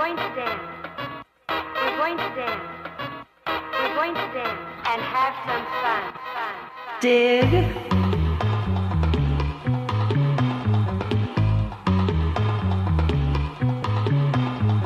going 0.00 0.16
to 0.16 0.34
dance. 0.34 0.62
We're 1.50 1.96
going 1.98 2.16
to 2.16 2.28
dance. 2.34 2.62
We're 3.46 3.94
going 3.94 4.14
to 4.14 4.26
dance 4.32 4.60
and 4.86 5.02
have 5.02 5.34
some 5.46 5.64
fun. 5.82 6.02
fun, 6.02 6.14
fun. 6.34 6.54
Dig. 7.02 7.50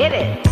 Hit 0.00 0.12
it. 0.12 0.43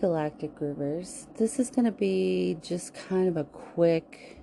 Galactic 0.00 0.58
Groovers. 0.58 1.26
This 1.36 1.58
is 1.58 1.68
going 1.68 1.84
to 1.84 1.92
be 1.92 2.56
just 2.62 2.94
kind 2.94 3.28
of 3.28 3.36
a 3.36 3.44
quick 3.44 4.40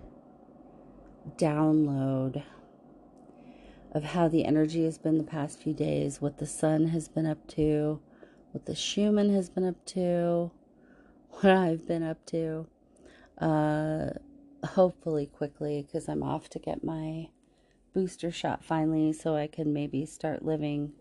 download 1.36 2.44
of 3.92 4.04
how 4.04 4.28
the 4.28 4.46
energy 4.46 4.84
has 4.84 5.00
been 5.00 5.18
the 5.18 5.24
past 5.24 5.60
few 5.60 5.74
days, 5.74 6.22
what 6.22 6.38
the 6.38 6.46
sun 6.46 6.90
has 6.90 7.08
been 7.08 7.26
up 7.26 7.48
to, 7.48 8.00
what 8.52 8.68
the 8.68 8.76
Schumann 8.76 9.34
has 9.34 9.50
been 9.50 9.66
up 9.66 9.84
to, 9.88 10.52
what 11.30 11.52
I've 11.52 11.88
been 11.88 12.04
up 12.04 12.24
to. 12.28 12.68
Uh, 13.40 14.10
hopefully, 14.64 15.26
quickly, 15.26 15.82
because 15.82 16.08
I'm 16.08 16.22
off 16.22 16.50
to 16.50 16.60
get 16.60 16.84
my 16.84 17.30
booster 17.96 18.30
shot 18.30 18.64
finally, 18.64 19.12
so 19.12 19.36
I 19.36 19.48
can 19.48 19.74
maybe 19.74 20.06
start 20.06 20.46
living 20.46 20.94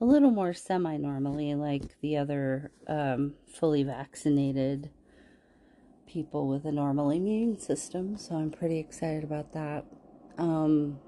a 0.00 0.04
little 0.04 0.30
more 0.30 0.52
semi 0.52 0.96
normally, 0.96 1.54
like 1.54 2.00
the 2.00 2.16
other 2.16 2.70
um, 2.88 3.34
fully 3.46 3.82
vaccinated 3.82 4.90
people 6.06 6.48
with 6.48 6.64
a 6.64 6.72
normal 6.72 7.10
immune 7.10 7.58
system. 7.58 8.16
So 8.16 8.36
I'm 8.36 8.50
pretty 8.50 8.78
excited 8.78 9.24
about 9.24 9.52
that. 9.52 9.84
Um, 10.38 10.98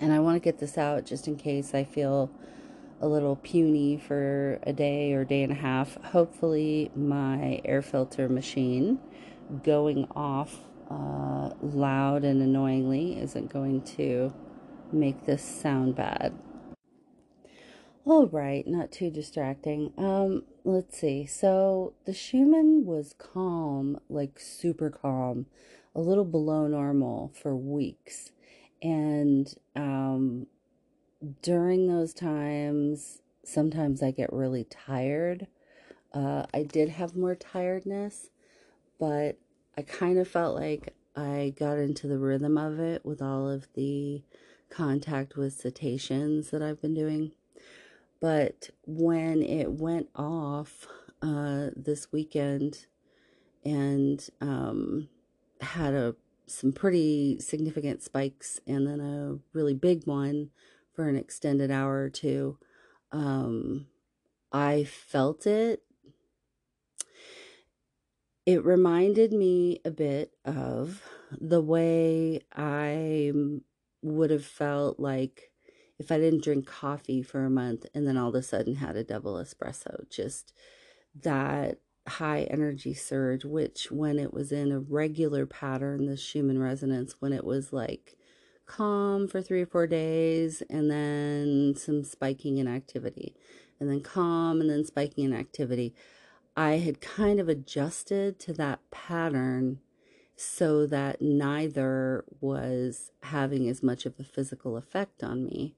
and 0.00 0.12
I 0.12 0.18
want 0.20 0.36
to 0.36 0.40
get 0.40 0.58
this 0.58 0.76
out 0.76 1.06
just 1.06 1.26
in 1.26 1.36
case 1.36 1.74
I 1.74 1.84
feel 1.84 2.30
a 3.00 3.06
little 3.06 3.36
puny 3.36 3.96
for 3.96 4.58
a 4.64 4.72
day 4.72 5.12
or 5.12 5.24
day 5.24 5.42
and 5.42 5.52
a 5.52 5.56
half. 5.56 5.96
Hopefully, 6.04 6.90
my 6.94 7.60
air 7.64 7.82
filter 7.82 8.28
machine 8.28 8.98
going 9.62 10.06
off 10.14 10.60
uh, 10.90 11.50
loud 11.62 12.24
and 12.24 12.42
annoyingly 12.42 13.18
isn't 13.18 13.52
going 13.52 13.82
to 13.82 14.32
make 14.92 15.26
this 15.26 15.42
sound 15.42 15.94
bad. 15.94 16.32
All 18.08 18.26
right, 18.26 18.66
not 18.66 18.90
too 18.90 19.10
distracting. 19.10 19.92
Um, 19.98 20.44
let's 20.64 20.96
see. 20.96 21.26
So 21.26 21.92
the 22.06 22.14
Schumann 22.14 22.86
was 22.86 23.14
calm, 23.18 24.00
like 24.08 24.40
super 24.40 24.88
calm, 24.88 25.44
a 25.94 26.00
little 26.00 26.24
below 26.24 26.66
normal 26.66 27.30
for 27.34 27.54
weeks. 27.54 28.30
And 28.80 29.54
um, 29.76 30.46
during 31.42 31.86
those 31.86 32.14
times, 32.14 33.20
sometimes 33.44 34.02
I 34.02 34.10
get 34.10 34.32
really 34.32 34.64
tired. 34.64 35.46
Uh, 36.14 36.46
I 36.54 36.62
did 36.62 36.88
have 36.88 37.14
more 37.14 37.34
tiredness, 37.34 38.30
but 38.98 39.36
I 39.76 39.82
kind 39.82 40.18
of 40.18 40.26
felt 40.26 40.56
like 40.56 40.94
I 41.14 41.52
got 41.58 41.76
into 41.76 42.06
the 42.06 42.18
rhythm 42.18 42.56
of 42.56 42.80
it 42.80 43.04
with 43.04 43.20
all 43.20 43.50
of 43.50 43.68
the 43.74 44.22
contact 44.70 45.36
with 45.36 45.52
cetaceans 45.52 46.48
that 46.52 46.62
I've 46.62 46.80
been 46.80 46.94
doing. 46.94 47.32
But 48.20 48.70
when 48.84 49.42
it 49.42 49.72
went 49.72 50.08
off 50.14 50.86
uh, 51.22 51.68
this 51.76 52.10
weekend 52.12 52.86
and 53.64 54.26
um, 54.40 55.08
had 55.60 55.94
a 55.94 56.16
some 56.46 56.72
pretty 56.72 57.38
significant 57.40 58.02
spikes 58.02 58.58
and 58.66 58.86
then 58.86 59.00
a 59.00 59.38
really 59.52 59.74
big 59.74 60.06
one 60.06 60.48
for 60.94 61.06
an 61.08 61.14
extended 61.14 61.70
hour 61.70 62.02
or 62.02 62.08
two, 62.08 62.58
um, 63.12 63.86
I 64.50 64.84
felt 64.84 65.46
it. 65.46 65.82
It 68.46 68.64
reminded 68.64 69.32
me 69.32 69.80
a 69.84 69.90
bit 69.90 70.32
of 70.46 71.02
the 71.38 71.60
way 71.60 72.40
I 72.56 73.30
would 74.00 74.30
have 74.30 74.44
felt 74.44 74.98
like 74.98 75.47
if 75.98 76.12
I 76.12 76.18
didn't 76.18 76.44
drink 76.44 76.66
coffee 76.66 77.22
for 77.22 77.44
a 77.44 77.50
month 77.50 77.86
and 77.94 78.06
then 78.06 78.16
all 78.16 78.28
of 78.28 78.34
a 78.34 78.42
sudden 78.42 78.76
had 78.76 78.96
a 78.96 79.04
double 79.04 79.34
espresso, 79.34 80.08
just 80.10 80.52
that 81.22 81.78
high 82.06 82.42
energy 82.44 82.94
surge, 82.94 83.44
which 83.44 83.90
when 83.90 84.18
it 84.18 84.32
was 84.32 84.52
in 84.52 84.72
a 84.72 84.80
regular 84.80 85.46
pattern, 85.46 86.06
the 86.06 86.16
Schumann 86.16 86.58
resonance, 86.58 87.16
when 87.20 87.32
it 87.32 87.44
was 87.44 87.72
like 87.72 88.16
calm 88.66 89.26
for 89.26 89.40
three 89.40 89.62
or 89.62 89.66
four 89.66 89.86
days 89.86 90.62
and 90.70 90.90
then 90.90 91.74
some 91.76 92.04
spiking 92.04 92.58
in 92.58 92.68
activity, 92.68 93.34
and 93.80 93.90
then 93.90 94.00
calm 94.00 94.60
and 94.60 94.70
then 94.70 94.84
spiking 94.84 95.24
in 95.24 95.34
activity, 95.34 95.94
I 96.56 96.78
had 96.78 97.00
kind 97.00 97.40
of 97.40 97.48
adjusted 97.48 98.38
to 98.40 98.52
that 98.54 98.80
pattern 98.90 99.80
so 100.40 100.86
that 100.86 101.20
neither 101.20 102.24
was 102.40 103.10
having 103.24 103.68
as 103.68 103.82
much 103.82 104.06
of 104.06 104.14
a 104.20 104.24
physical 104.24 104.76
effect 104.76 105.24
on 105.24 105.44
me. 105.44 105.74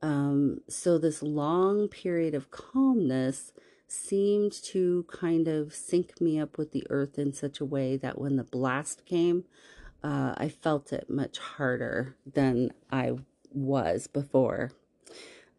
Um, 0.00 0.62
so, 0.70 0.96
this 0.96 1.22
long 1.22 1.86
period 1.86 2.34
of 2.34 2.50
calmness 2.50 3.52
seemed 3.86 4.52
to 4.52 5.04
kind 5.12 5.48
of 5.48 5.74
sync 5.74 6.18
me 6.18 6.40
up 6.40 6.56
with 6.56 6.72
the 6.72 6.86
earth 6.88 7.18
in 7.18 7.34
such 7.34 7.60
a 7.60 7.64
way 7.66 7.98
that 7.98 8.18
when 8.18 8.36
the 8.36 8.44
blast 8.44 9.04
came, 9.04 9.44
uh, 10.02 10.32
I 10.34 10.48
felt 10.48 10.94
it 10.94 11.10
much 11.10 11.38
harder 11.38 12.16
than 12.24 12.70
I 12.90 13.16
was 13.52 14.06
before. 14.06 14.72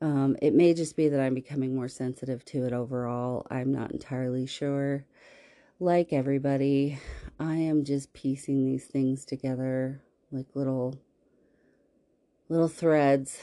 Um, 0.02 0.36
it 0.42 0.56
may 0.56 0.74
just 0.74 0.96
be 0.96 1.10
that 1.10 1.20
I'm 1.20 1.36
becoming 1.36 1.76
more 1.76 1.88
sensitive 1.88 2.44
to 2.46 2.66
it 2.66 2.74
overall. 2.74 3.46
I'm 3.52 3.72
not 3.72 3.92
entirely 3.92 4.48
sure. 4.48 5.06
Like 5.82 6.14
everybody, 6.14 7.00
I 7.40 7.56
am 7.56 7.86
just 7.86 8.14
piecing 8.14 8.64
these 8.64 8.86
things 8.86 9.26
together 9.26 10.00
like 10.32 10.46
little 10.54 11.02
little 12.50 12.68
threads 12.68 13.42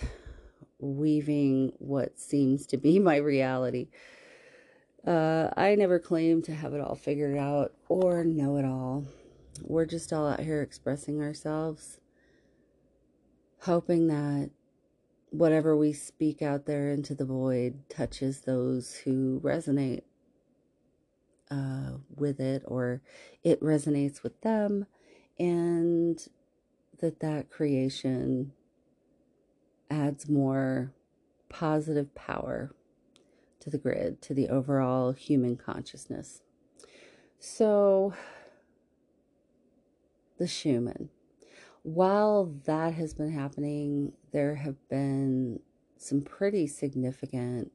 weaving 0.78 1.72
what 1.78 2.20
seems 2.20 2.64
to 2.66 2.76
be 2.76 2.98
my 3.00 3.16
reality. 3.16 3.88
Uh, 5.04 5.48
I 5.56 5.74
never 5.74 5.98
claim 5.98 6.40
to 6.42 6.54
have 6.54 6.74
it 6.74 6.80
all 6.80 6.94
figured 6.94 7.36
out 7.36 7.72
or 7.88 8.22
know 8.22 8.56
it 8.56 8.64
all. 8.64 9.04
We're 9.64 9.86
just 9.86 10.12
all 10.12 10.28
out 10.28 10.38
here 10.38 10.62
expressing 10.62 11.20
ourselves, 11.20 11.98
hoping 13.62 14.06
that 14.06 14.50
whatever 15.30 15.76
we 15.76 15.92
speak 15.92 16.40
out 16.40 16.66
there 16.66 16.92
into 16.92 17.16
the 17.16 17.24
void 17.24 17.80
touches 17.88 18.42
those 18.42 18.94
who 18.94 19.40
resonate 19.40 20.02
uh, 21.50 21.92
with 22.14 22.40
it 22.40 22.62
or 22.66 23.02
it 23.42 23.60
resonates 23.60 24.22
with 24.22 24.40
them 24.42 24.86
and 25.38 26.28
that 27.00 27.20
that 27.20 27.50
creation 27.50 28.52
adds 29.90 30.28
more 30.28 30.92
positive 31.48 32.14
power 32.14 32.74
to 33.60 33.70
the 33.70 33.78
grid, 33.78 34.20
to 34.22 34.34
the 34.34 34.48
overall 34.48 35.12
human 35.12 35.56
consciousness. 35.56 36.42
So, 37.38 38.14
the 40.38 40.46
Schumann. 40.46 41.10
While 41.82 42.52
that 42.66 42.94
has 42.94 43.14
been 43.14 43.32
happening, 43.32 44.12
there 44.32 44.56
have 44.56 44.76
been 44.88 45.60
some 45.96 46.20
pretty 46.22 46.66
significant 46.66 47.72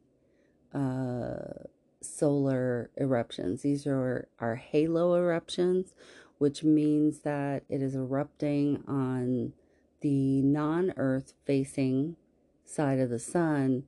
uh, 0.73 1.63
solar 2.05 2.89
eruptions. 2.97 3.61
These 3.61 3.87
are 3.87 4.27
our 4.39 4.55
halo 4.55 5.15
eruptions, 5.15 5.93
which 6.37 6.63
means 6.63 7.19
that 7.19 7.63
it 7.69 7.81
is 7.81 7.95
erupting 7.95 8.83
on 8.87 9.53
the 10.01 10.41
non 10.41 10.93
Earth 10.97 11.33
facing 11.45 12.17
side 12.65 12.99
of 12.99 13.09
the 13.09 13.19
sun, 13.19 13.83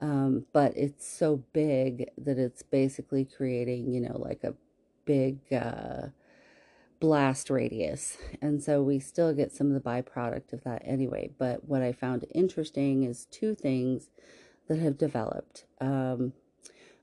um, 0.00 0.46
but 0.52 0.76
it's 0.76 1.06
so 1.06 1.42
big 1.52 2.10
that 2.18 2.38
it's 2.38 2.62
basically 2.62 3.24
creating, 3.24 3.92
you 3.92 4.00
know, 4.00 4.18
like 4.18 4.44
a 4.44 4.54
big 5.04 5.38
uh, 5.52 6.08
blast 7.00 7.50
radius. 7.50 8.18
And 8.42 8.62
so 8.62 8.82
we 8.82 8.98
still 8.98 9.32
get 9.32 9.52
some 9.52 9.68
of 9.68 9.74
the 9.74 9.88
byproduct 9.88 10.52
of 10.52 10.64
that 10.64 10.82
anyway. 10.84 11.30
But 11.38 11.64
what 11.64 11.82
I 11.82 11.92
found 11.92 12.26
interesting 12.34 13.04
is 13.04 13.26
two 13.26 13.54
things 13.54 14.10
that 14.68 14.78
have 14.78 14.98
developed. 14.98 15.64
Um, 15.80 16.32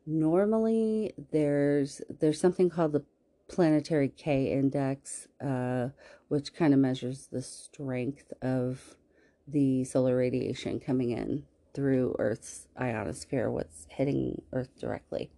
normally 0.05 1.13
there's 1.31 2.01
there's 2.19 2.39
something 2.39 2.69
called 2.69 2.93
the 2.93 3.03
planetary 3.47 4.09
K 4.09 4.51
index, 4.51 5.27
uh, 5.43 5.89
which 6.27 6.53
kind 6.53 6.73
of 6.73 6.79
measures 6.79 7.27
the 7.31 7.41
strength 7.41 8.31
of 8.41 8.95
the 9.47 9.83
solar 9.83 10.15
radiation 10.15 10.79
coming 10.79 11.11
in 11.11 11.43
through 11.73 12.15
Earth's 12.19 12.67
ionosphere, 12.79 13.49
what's 13.49 13.87
hitting 13.89 14.41
Earth 14.53 14.69
directly. 14.79 15.31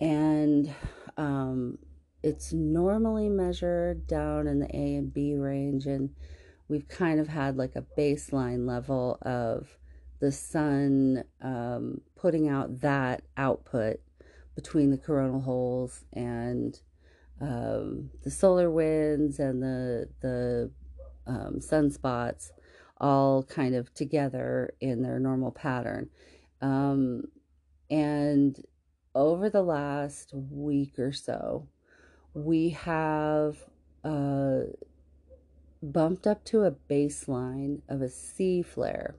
And 0.00 0.74
um, 1.16 1.78
it's 2.22 2.52
normally 2.52 3.28
measured 3.28 4.06
down 4.06 4.46
in 4.46 4.58
the 4.58 4.76
A 4.76 4.96
and 4.96 5.12
B 5.12 5.34
range, 5.34 5.86
and 5.86 6.10
we've 6.68 6.88
kind 6.88 7.20
of 7.20 7.28
had 7.28 7.56
like 7.56 7.76
a 7.76 7.84
baseline 7.96 8.66
level 8.66 9.18
of 9.22 9.78
the 10.20 10.32
sun 10.32 11.24
um, 11.42 12.00
putting 12.16 12.48
out 12.48 12.80
that 12.80 13.22
output 13.36 14.00
between 14.54 14.90
the 14.90 14.98
coronal 14.98 15.40
holes 15.40 16.04
and 16.12 16.80
um, 17.40 18.10
the 18.22 18.30
solar 18.30 18.70
winds 18.70 19.38
and 19.38 19.62
the 19.62 20.08
the 20.20 20.70
um, 21.26 21.58
sunspots 21.58 22.50
all 23.00 23.42
kind 23.42 23.74
of 23.74 23.92
together 23.94 24.72
in 24.80 25.02
their 25.02 25.18
normal 25.18 25.50
pattern. 25.50 26.08
Um, 26.62 27.24
and 27.90 28.64
over 29.14 29.50
the 29.50 29.62
last 29.62 30.32
week 30.32 30.98
or 30.98 31.12
so, 31.12 31.68
we 32.34 32.70
have 32.70 33.56
uh, 34.04 34.60
bumped 35.82 36.26
up 36.26 36.44
to 36.44 36.62
a 36.62 36.72
baseline 36.72 37.80
of 37.88 38.00
a 38.00 38.08
C 38.08 38.62
flare 38.62 39.16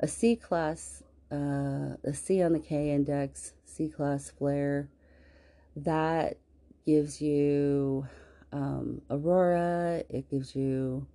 a 0.00 0.08
C 0.08 0.34
class, 0.34 1.02
uh, 1.30 1.96
a 2.02 2.12
C 2.12 2.42
on 2.42 2.52
the 2.52 2.58
K 2.58 2.90
index, 2.90 3.52
C 3.64 3.88
class 3.88 4.30
flare, 4.30 4.88
that 5.76 6.38
gives 6.86 7.20
you 7.20 8.06
um, 8.52 9.02
aurora, 9.10 10.02
it 10.08 10.28
gives 10.30 10.56
you 10.56 11.06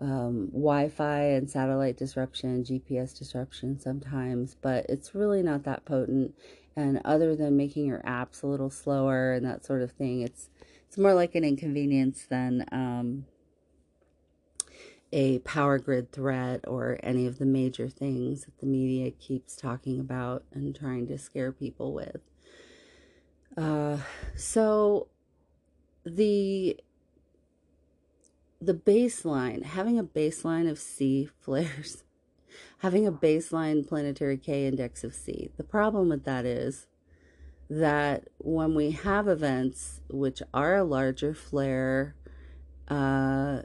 um, 0.00 0.48
Wi 0.52 0.88
Fi 0.88 1.20
and 1.20 1.48
satellite 1.48 1.96
disruption, 1.96 2.64
GPS 2.64 3.16
disruption 3.16 3.78
sometimes, 3.78 4.56
but 4.60 4.84
it's 4.88 5.14
really 5.14 5.42
not 5.42 5.62
that 5.64 5.84
potent. 5.84 6.34
And 6.76 7.00
other 7.04 7.36
than 7.36 7.56
making 7.56 7.86
your 7.86 8.00
apps 8.00 8.42
a 8.42 8.48
little 8.48 8.70
slower 8.70 9.32
and 9.32 9.46
that 9.46 9.64
sort 9.64 9.82
of 9.82 9.92
thing, 9.92 10.22
it's 10.22 10.50
it's 10.88 10.98
more 10.98 11.14
like 11.14 11.34
an 11.34 11.44
inconvenience 11.44 12.26
than 12.28 12.64
um, 12.72 13.26
a 15.14 15.38
power 15.38 15.78
grid 15.78 16.10
threat 16.10 16.64
or 16.66 16.98
any 17.00 17.24
of 17.24 17.38
the 17.38 17.46
major 17.46 17.88
things 17.88 18.44
that 18.44 18.58
the 18.58 18.66
media 18.66 19.12
keeps 19.12 19.54
talking 19.54 20.00
about 20.00 20.42
and 20.52 20.74
trying 20.74 21.06
to 21.06 21.16
scare 21.16 21.52
people 21.52 21.94
with. 21.94 22.20
Uh, 23.56 23.98
so 24.34 25.06
the 26.04 26.76
the 28.60 28.74
baseline, 28.74 29.62
having 29.62 30.00
a 30.00 30.04
baseline 30.04 30.68
of 30.68 30.80
C 30.80 31.28
flares, 31.38 32.02
having 32.78 33.06
a 33.06 33.12
baseline 33.12 33.86
planetary 33.86 34.36
K 34.36 34.66
index 34.66 35.04
of 35.04 35.14
C. 35.14 35.50
The 35.56 35.62
problem 35.62 36.08
with 36.08 36.24
that 36.24 36.44
is 36.44 36.88
that 37.70 38.24
when 38.38 38.74
we 38.74 38.90
have 38.90 39.28
events 39.28 40.00
which 40.10 40.42
are 40.52 40.74
a 40.74 40.84
larger 40.84 41.34
flare, 41.34 42.16
uh, 42.88 43.62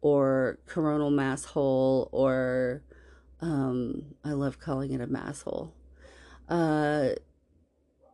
or 0.00 0.58
coronal 0.66 1.10
mass 1.10 1.44
hole 1.44 2.08
or 2.12 2.82
um, 3.40 4.14
I 4.24 4.32
love 4.32 4.58
calling 4.58 4.92
it 4.92 5.00
a 5.00 5.06
mass 5.06 5.42
hole. 5.42 5.74
Uh, 6.48 7.10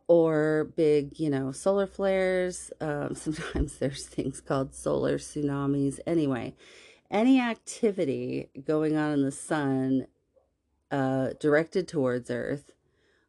or 0.07 0.71
big, 0.75 1.19
you 1.19 1.29
know, 1.29 1.51
solar 1.51 1.87
flares. 1.87 2.71
Um, 2.79 3.15
sometimes 3.15 3.77
there's 3.77 4.05
things 4.05 4.41
called 4.41 4.73
solar 4.75 5.17
tsunamis. 5.17 5.99
Anyway, 6.05 6.55
any 7.09 7.39
activity 7.39 8.49
going 8.65 8.95
on 8.95 9.13
in 9.13 9.21
the 9.23 9.31
sun 9.31 10.07
uh, 10.91 11.29
directed 11.39 11.87
towards 11.87 12.29
Earth, 12.29 12.73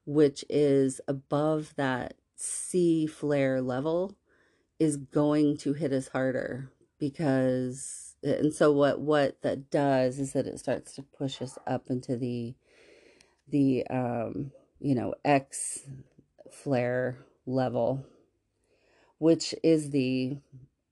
which 0.05 0.45
is 0.49 1.01
above 1.09 1.75
that 1.77 2.15
C 2.35 3.07
flare 3.07 3.63
level, 3.63 4.17
is 4.79 4.97
going 4.97 5.57
to 5.59 5.73
hit 5.73 5.93
us 5.93 6.09
harder 6.09 6.71
because 6.99 8.06
and 8.27 8.53
so 8.55 8.73
what 8.73 9.01
what 9.01 9.41
that 9.43 9.71
does 9.71 10.19
is 10.19 10.33
that 10.33 10.47
it 10.47 10.59
starts 10.59 10.95
to 10.95 11.03
push 11.03 11.41
us 11.41 11.59
up 11.67 11.87
into 11.89 12.17
the 12.17 12.55
the 13.49 13.87
um 13.89 14.51
you 14.81 14.95
know 14.95 15.15
x 15.25 15.81
flare 16.51 17.19
level 17.47 18.05
which 19.19 19.55
is 19.63 19.91
the 19.91 20.39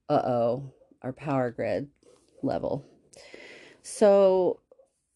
uh-oh 0.09 0.73
our 1.03 1.13
power 1.13 1.51
grid 1.51 1.89
level. 2.43 2.85
So 3.83 4.61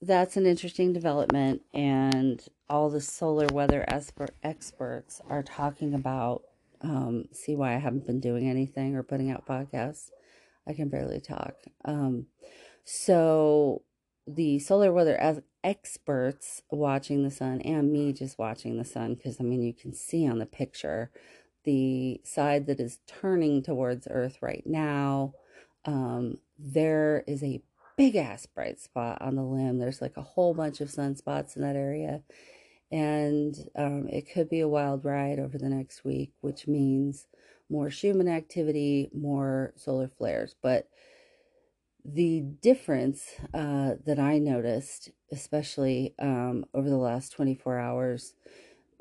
that's 0.02 0.36
an 0.36 0.46
interesting 0.46 0.92
development 0.92 1.62
and 1.74 2.44
all 2.68 2.90
the 2.90 3.00
solar 3.00 3.46
weather 3.52 3.84
experts 3.88 5.20
are 5.28 5.42
talking 5.42 5.94
about 5.94 6.42
um, 6.80 7.24
see 7.32 7.56
why 7.56 7.74
i 7.74 7.78
haven't 7.78 8.06
been 8.06 8.20
doing 8.20 8.48
anything 8.48 8.94
or 8.94 9.02
putting 9.02 9.32
out 9.32 9.44
podcasts 9.44 10.10
I 10.68 10.74
can 10.74 10.88
barely 10.88 11.20
talk. 11.20 11.54
Um, 11.84 12.26
so 12.84 13.82
the 14.26 14.58
solar 14.58 14.92
weather 14.92 15.16
as 15.16 15.40
experts 15.64 16.62
watching 16.70 17.24
the 17.24 17.30
sun 17.30 17.60
and 17.62 17.92
me 17.92 18.12
just 18.12 18.38
watching 18.38 18.76
the 18.76 18.84
sun 18.84 19.14
because 19.14 19.38
I 19.40 19.44
mean 19.44 19.62
you 19.62 19.74
can 19.74 19.92
see 19.92 20.28
on 20.28 20.38
the 20.38 20.46
picture 20.46 21.10
the 21.64 22.20
side 22.24 22.66
that 22.66 22.80
is 22.80 23.00
turning 23.06 23.62
towards 23.62 24.06
Earth 24.10 24.38
right 24.40 24.62
now. 24.64 25.34
Um, 25.84 26.38
there 26.58 27.24
is 27.26 27.42
a 27.42 27.62
big 27.96 28.16
ass 28.16 28.46
bright 28.46 28.80
spot 28.80 29.20
on 29.20 29.34
the 29.34 29.42
limb. 29.42 29.78
There's 29.78 30.00
like 30.00 30.16
a 30.16 30.22
whole 30.22 30.54
bunch 30.54 30.80
of 30.80 30.88
sunspots 30.88 31.56
in 31.56 31.62
that 31.62 31.76
area. 31.76 32.22
And 32.90 33.54
um, 33.76 34.08
it 34.08 34.32
could 34.32 34.48
be 34.48 34.60
a 34.60 34.68
wild 34.68 35.04
ride 35.04 35.38
over 35.38 35.58
the 35.58 35.68
next 35.68 36.04
week, 36.04 36.32
which 36.40 36.66
means 36.66 37.26
more 37.70 37.90
Schumann 37.90 38.28
activity, 38.28 39.10
more 39.12 39.72
solar 39.76 40.08
flares. 40.08 40.54
But 40.62 40.88
the 42.04 42.40
difference 42.40 43.34
uh, 43.52 43.94
that 44.06 44.18
I 44.18 44.38
noticed, 44.38 45.10
especially 45.30 46.14
um, 46.18 46.64
over 46.72 46.88
the 46.88 46.96
last 46.96 47.32
24 47.32 47.78
hours, 47.78 48.34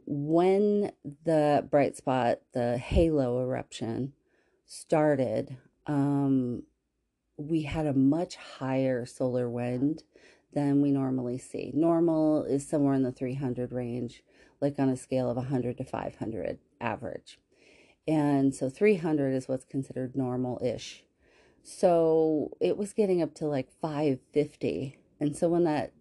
when 0.06 0.92
the 1.24 1.68
bright 1.70 1.96
spot, 1.96 2.40
the 2.54 2.78
halo 2.78 3.42
eruption, 3.42 4.14
started, 4.66 5.58
um, 5.86 6.64
we 7.38 7.64
had 7.64 7.86
a 7.86 7.94
much 7.94 8.36
higher 8.36 9.06
solar 9.06 9.50
wind 9.50 10.04
than 10.54 10.82
we 10.82 10.92
normally 10.92 11.38
see. 11.38 11.72
Normal 11.74 12.44
is 12.44 12.68
somewhere 12.68 12.94
in 12.94 13.04
the 13.04 13.12
300 13.12 13.72
range, 13.72 14.24
like 14.60 14.80
on 14.80 14.90
a 14.90 14.98
scale 14.98 15.30
of 15.30 15.38
100 15.38 15.78
to 15.78 15.84
500 15.84 16.58
average. 16.82 17.38
And 18.08 18.56
so 18.56 18.70
300 18.70 19.34
is 19.34 19.48
what's 19.48 19.66
considered 19.66 20.16
normal 20.16 20.60
ish. 20.64 21.04
So 21.64 22.56
it 22.62 22.78
was 22.78 22.94
getting 22.94 23.22
up 23.22 23.34
to 23.36 23.46
like 23.46 23.70
550. 23.82 24.98
And 25.20 25.36
so 25.36 25.50
when 25.50 25.66
that 25.66 25.92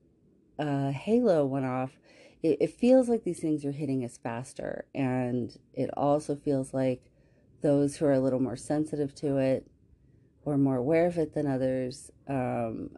uh, 0.59 0.91
halo 0.91 1.45
went 1.45 1.67
off, 1.67 1.99
it, 2.43 2.59
it 2.61 2.71
feels 2.71 3.09
like 3.09 3.25
these 3.25 3.41
things 3.41 3.65
are 3.65 3.73
hitting 3.73 4.05
us 4.05 4.19
faster. 4.19 4.87
And 4.95 5.59
it 5.75 5.91
also 5.97 6.37
feels 6.37 6.73
like 6.73 7.11
those 7.63 7.97
who 7.97 8.07
are 8.07 8.13
a 8.13 8.21
little 8.21 8.41
more 8.41 8.57
sensitive 8.57 9.15
to 9.17 9.39
it 9.39 9.67
or 10.45 10.57
more 10.57 10.77
aware 10.77 11.07
of 11.07 11.19
it 11.19 11.35
than 11.35 11.49
others, 11.49 12.13
um, 12.29 12.91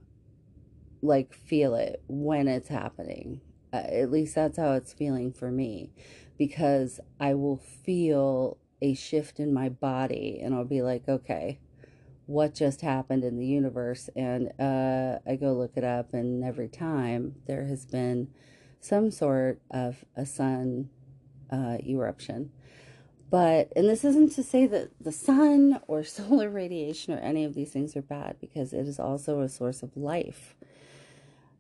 like 1.01 1.33
feel 1.33 1.75
it 1.75 2.03
when 2.09 2.49
it's 2.49 2.69
happening. 2.69 3.41
Uh, 3.73 3.77
at 3.77 4.11
least 4.11 4.35
that's 4.35 4.59
how 4.59 4.73
it's 4.75 4.93
feeling 4.93 5.33
for 5.33 5.51
me 5.51 5.93
because 6.37 7.01
I 7.19 7.35
will 7.35 7.57
feel 7.57 8.59
a 8.81 8.95
shift 8.95 9.41
in 9.41 9.53
my 9.53 9.69
body 9.69 10.41
and 10.43 10.55
I'll 10.55 10.65
be 10.65 10.83
like, 10.83 11.09
okay, 11.09 11.59
what 12.29 12.55
just 12.55 12.83
happened 12.83 13.25
in 13.25 13.39
the 13.39 13.47
universe? 13.47 14.11
And 14.15 14.53
uh, 14.61 15.19
I 15.27 15.37
go 15.37 15.55
look 15.55 15.73
it 15.77 15.85
up, 15.85 16.13
and 16.13 16.45
every 16.45 16.69
time 16.69 17.37
there 17.47 17.65
has 17.65 17.87
been 17.87 18.29
some 18.81 19.11
sort 19.11 19.63
of 19.71 20.05
a 20.15 20.27
sun 20.27 20.91
uh, 21.51 21.79
eruption. 21.87 22.51
But, 23.31 23.73
and 23.75 23.89
this 23.89 24.05
isn't 24.05 24.33
to 24.33 24.43
say 24.43 24.67
that 24.67 24.91
the 25.01 25.11
sun 25.11 25.81
or 25.89 26.05
solar 26.05 26.51
radiation 26.51 27.15
or 27.15 27.19
any 27.19 27.45
of 27.45 27.55
these 27.55 27.71
things 27.73 27.97
are 27.97 28.03
bad 28.03 28.37
because 28.41 28.75
it 28.75 28.87
is 28.87 29.01
also 29.01 29.41
a 29.41 29.49
source 29.49 29.83
of 29.83 29.97
life 29.97 30.55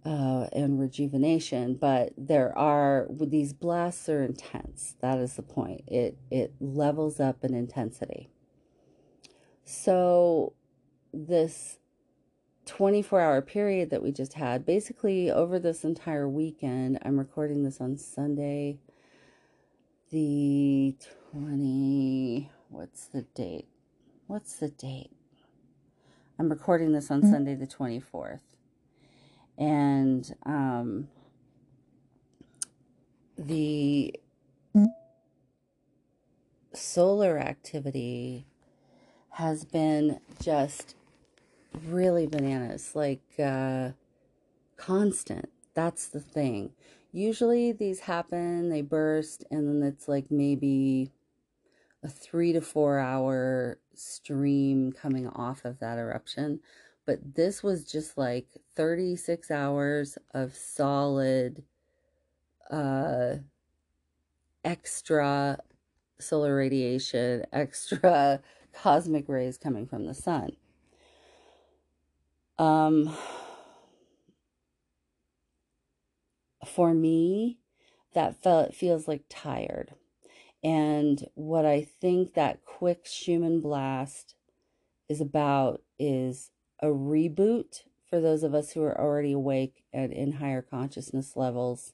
uh, 0.05 0.47
and 0.52 0.81
rejuvenation. 0.81 1.75
But 1.75 2.12
there 2.17 2.57
are, 2.57 3.07
these 3.11 3.52
blasts 3.52 4.09
are 4.09 4.23
intense. 4.23 4.97
That 5.00 5.19
is 5.19 5.35
the 5.35 5.43
point. 5.43 5.83
It, 5.87 6.19
it 6.31 6.55
levels 6.61 7.21
up 7.21 7.45
in 7.45 7.55
intensity. 7.55 8.31
So, 9.64 10.55
this 11.12 11.78
24 12.64 13.21
hour 13.21 13.43
period 13.43 13.90
that 13.90 14.02
we 14.02 14.12
just 14.12 14.35
had, 14.35 14.64
basically 14.67 15.31
over 15.31 15.59
this 15.59 15.85
entire 15.85 16.28
weekend, 16.28 16.99
I'm 17.02 17.19
recording 17.19 17.64
this 17.64 17.81
on 17.81 17.97
Sunday, 17.97 18.78
the 20.11 20.97
20, 21.33 22.50
what's 22.69 23.07
the 23.07 23.23
date? 23.23 23.69
What's 24.26 24.55
the 24.55 24.69
date? 24.69 25.11
I'm 26.38 26.49
recording 26.49 26.93
this 26.93 27.11
on 27.11 27.23
Sunday, 27.23 27.55
the 27.55 27.67
24th. 27.67 28.40
And 29.58 30.34
um, 30.46 31.08
the 33.36 34.14
solar 36.72 37.38
activity 37.38 38.46
has 39.30 39.64
been 39.64 40.20
just 40.42 40.94
really 41.86 42.26
bananas, 42.26 42.92
like 42.94 43.22
uh, 43.38 43.90
constant. 44.76 45.48
That's 45.74 46.08
the 46.08 46.20
thing. 46.20 46.72
Usually 47.12 47.72
these 47.72 48.00
happen, 48.00 48.68
they 48.68 48.82
burst, 48.82 49.44
and 49.50 49.68
then 49.68 49.88
it's 49.88 50.08
like 50.08 50.30
maybe 50.30 51.10
a 52.02 52.08
three 52.08 52.52
to 52.52 52.60
four 52.60 52.98
hour 52.98 53.78
stream 53.94 54.92
coming 54.92 55.26
off 55.28 55.64
of 55.64 55.80
that 55.80 55.98
eruption. 55.98 56.60
But 57.08 57.36
this 57.36 57.62
was 57.62 57.86
just 57.86 58.18
like 58.18 58.48
36 58.76 59.50
hours 59.50 60.18
of 60.34 60.54
solid, 60.54 61.64
uh, 62.70 63.36
extra 64.62 65.58
solar 66.20 66.54
radiation, 66.54 67.46
extra 67.54 68.42
cosmic 68.74 69.26
rays 69.26 69.56
coming 69.56 69.86
from 69.86 70.04
the 70.04 70.12
sun. 70.12 70.50
Um, 72.58 73.16
for 76.66 76.92
me, 76.92 77.56
that 78.12 78.36
felt 78.42 78.74
feels 78.74 79.08
like 79.08 79.24
tired. 79.30 79.94
And 80.62 81.26
what 81.36 81.64
I 81.64 81.84
think 81.84 82.34
that 82.34 82.66
quick 82.66 83.06
Schumann 83.06 83.62
blast 83.62 84.34
is 85.08 85.22
about 85.22 85.80
is 85.98 86.50
a 86.80 86.87
reboot 86.87 87.82
for 88.08 88.20
those 88.20 88.42
of 88.42 88.54
us 88.54 88.73
who 88.73 88.82
are 88.82 88.99
already 88.99 89.32
awake 89.32 89.85
and 89.92 90.12
in 90.12 90.32
higher 90.32 90.62
consciousness 90.62 91.37
levels, 91.37 91.92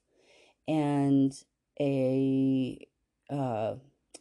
and 0.69 1.33
a 1.81 2.87
uh, 3.31 3.75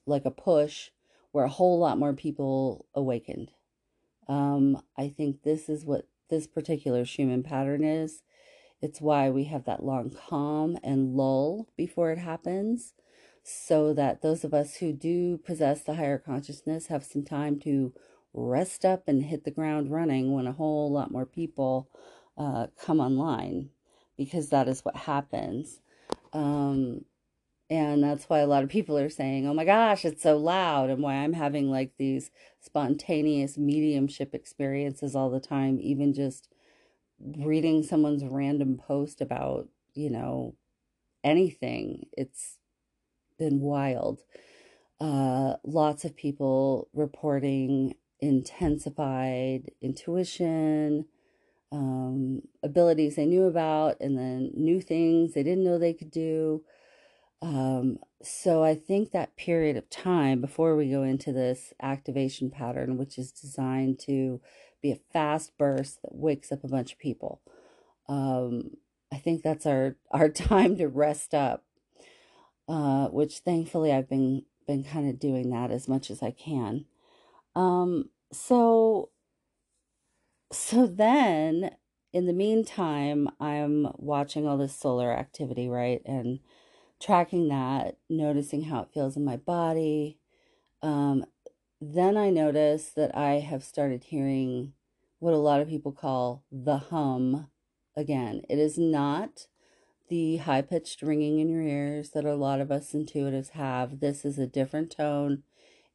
like 0.05 0.25
a 0.25 0.31
push 0.31 0.89
where 1.31 1.45
a 1.45 1.49
whole 1.49 1.79
lot 1.79 1.97
more 1.97 2.13
people 2.13 2.85
awakened. 2.93 3.51
Um, 4.27 4.81
I 4.97 5.09
think 5.09 5.43
this 5.43 5.69
is 5.69 5.85
what 5.85 6.07
this 6.29 6.47
particular 6.47 7.05
Schumann 7.05 7.43
pattern 7.43 7.83
is. 7.83 8.23
It's 8.81 9.01
why 9.01 9.29
we 9.29 9.45
have 9.45 9.65
that 9.65 9.83
long 9.83 10.09
calm 10.09 10.77
and 10.83 11.15
lull 11.15 11.67
before 11.77 12.11
it 12.11 12.17
happens, 12.17 12.93
so 13.43 13.93
that 13.93 14.21
those 14.21 14.43
of 14.43 14.53
us 14.53 14.75
who 14.75 14.93
do 14.93 15.37
possess 15.37 15.81
the 15.81 15.95
higher 15.95 16.17
consciousness 16.17 16.87
have 16.87 17.03
some 17.03 17.23
time 17.23 17.59
to 17.61 17.93
rest 18.33 18.83
up 18.83 19.07
and 19.07 19.23
hit 19.23 19.43
the 19.43 19.51
ground 19.51 19.91
running 19.91 20.33
when 20.33 20.47
a 20.47 20.51
whole 20.51 20.91
lot 20.91 21.11
more 21.11 21.25
people 21.25 21.89
uh, 22.37 22.67
come 22.83 22.99
online, 22.99 23.69
because 24.17 24.49
that 24.49 24.67
is 24.67 24.81
what 24.81 24.95
happens. 24.95 25.81
Um, 26.33 27.05
and 27.69 28.03
that's 28.03 28.25
why 28.25 28.39
a 28.39 28.47
lot 28.47 28.63
of 28.63 28.69
people 28.69 28.97
are 28.97 29.09
saying, 29.09 29.47
oh 29.47 29.53
my 29.53 29.65
gosh, 29.65 30.03
it's 30.05 30.23
so 30.23 30.37
loud, 30.37 30.89
and 30.89 31.01
why 31.01 31.15
I'm 31.15 31.33
having 31.33 31.69
like 31.69 31.93
these 31.97 32.31
spontaneous 32.59 33.57
mediumship 33.57 34.33
experiences 34.33 35.15
all 35.15 35.29
the 35.29 35.39
time, 35.39 35.79
even 35.81 36.13
just 36.13 36.49
reading 37.19 37.83
someone's 37.83 38.23
random 38.25 38.77
post 38.77 39.21
about, 39.21 39.69
you 39.93 40.09
know, 40.09 40.55
anything. 41.23 42.07
It's 42.13 42.57
been 43.37 43.59
wild. 43.61 44.21
Uh, 44.99 45.55
lots 45.63 46.05
of 46.05 46.15
people 46.15 46.89
reporting 46.93 47.95
intensified 48.23 49.71
intuition, 49.81 51.05
um, 51.71 52.41
abilities 52.63 53.15
they 53.15 53.25
knew 53.25 53.45
about, 53.45 53.97
and 53.99 54.17
then 54.17 54.51
new 54.55 54.79
things 54.81 55.33
they 55.33 55.43
didn't 55.43 55.63
know 55.63 55.77
they 55.77 55.93
could 55.93 56.11
do. 56.11 56.63
Um, 57.41 57.99
so 58.21 58.63
I 58.63 58.75
think 58.75 59.11
that 59.11 59.35
period 59.35 59.75
of 59.75 59.89
time 59.89 60.39
before 60.39 60.75
we 60.77 60.89
go 60.89 61.03
into 61.03 61.33
this 61.33 61.73
activation 61.81 62.49
pattern, 62.49 62.97
which 62.97 63.17
is 63.17 63.31
designed 63.31 63.99
to 63.99 64.39
be 64.81 64.91
a 64.91 64.99
fast 65.11 65.57
burst 65.57 66.01
that 66.01 66.15
wakes 66.15 66.51
up 66.51 66.63
a 66.63 66.69
bunch 66.69 66.93
of 66.93 66.99
people, 66.99 67.41
um, 68.07 68.77
I 69.11 69.17
think 69.17 69.43
that's 69.43 69.65
our 69.65 69.97
our 70.11 70.29
time 70.29 70.77
to 70.77 70.87
rest 70.87 71.33
up. 71.33 71.65
Uh, 72.69 73.07
which 73.09 73.39
thankfully 73.39 73.91
I've 73.91 74.07
been 74.07 74.43
been 74.65 74.85
kind 74.85 75.09
of 75.09 75.19
doing 75.19 75.49
that 75.49 75.69
as 75.69 75.89
much 75.89 76.09
as 76.09 76.23
I 76.23 76.31
can. 76.31 76.85
Um, 77.55 78.09
so 78.33 79.09
so 80.51 80.85
then 80.87 81.71
in 82.13 82.27
the 82.27 82.33
meantime, 82.33 83.27
I'm 83.39 83.87
watching 83.95 84.47
all 84.47 84.57
this 84.57 84.75
solar 84.75 85.11
activity, 85.11 85.67
right? 85.67 86.01
And 86.05 86.39
tracking 87.01 87.47
that, 87.49 87.97
noticing 88.09 88.63
how 88.63 88.81
it 88.81 88.89
feels 88.93 89.17
in 89.17 89.25
my 89.25 89.37
body. 89.37 90.19
Um, 90.81 91.25
then 91.81 92.17
I 92.17 92.29
notice 92.29 92.91
that 92.91 93.15
I 93.17 93.39
have 93.39 93.63
started 93.63 94.05
hearing 94.05 94.73
what 95.19 95.33
a 95.33 95.37
lot 95.37 95.61
of 95.61 95.67
people 95.69 95.91
call 95.91 96.43
the 96.51 96.77
hum 96.77 97.49
again. 97.95 98.43
It 98.49 98.59
is 98.59 98.77
not 98.77 99.47
the 100.09 100.37
high 100.37 100.61
pitched 100.61 101.01
ringing 101.01 101.39
in 101.39 101.49
your 101.49 101.61
ears 101.61 102.11
that 102.11 102.25
a 102.25 102.35
lot 102.35 102.61
of 102.61 102.71
us 102.71 102.93
intuitives 102.93 103.51
have. 103.51 103.99
This 103.99 104.23
is 104.23 104.37
a 104.37 104.47
different 104.47 104.91
tone. 104.91 105.43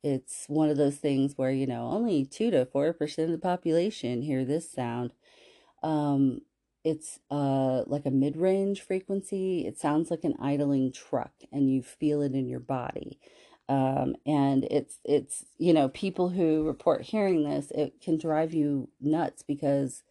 It's 0.02 0.46
one 0.48 0.70
of 0.70 0.76
those 0.76 0.96
things 0.96 1.36
where, 1.36 1.50
you 1.50 1.66
know, 1.66 1.86
only 1.90 2.24
2 2.24 2.50
to 2.52 2.66
4% 2.66 3.24
of 3.24 3.30
the 3.30 3.38
population 3.38 4.22
hear 4.22 4.44
this 4.44 4.70
sound. 4.70 5.12
Um, 5.82 6.42
it's 6.84 7.18
uh 7.30 7.82
like 7.86 8.06
a 8.06 8.10
mid-range 8.10 8.80
frequency. 8.82 9.66
It 9.66 9.78
sounds 9.78 10.10
like 10.10 10.24
an 10.24 10.36
idling 10.40 10.92
truck 10.92 11.32
and 11.52 11.70
you 11.70 11.82
feel 11.82 12.22
it 12.22 12.32
in 12.34 12.48
your 12.48 12.60
body. 12.60 13.18
Um 13.68 14.14
and 14.24 14.64
it's 14.70 14.98
it's 15.04 15.44
you 15.58 15.72
know 15.74 15.88
people 15.88 16.30
who 16.30 16.64
report 16.64 17.02
hearing 17.02 17.44
this 17.44 17.70
it 17.72 18.00
can 18.00 18.16
drive 18.18 18.54
you 18.54 18.88
nuts 19.00 19.42
because 19.42 20.02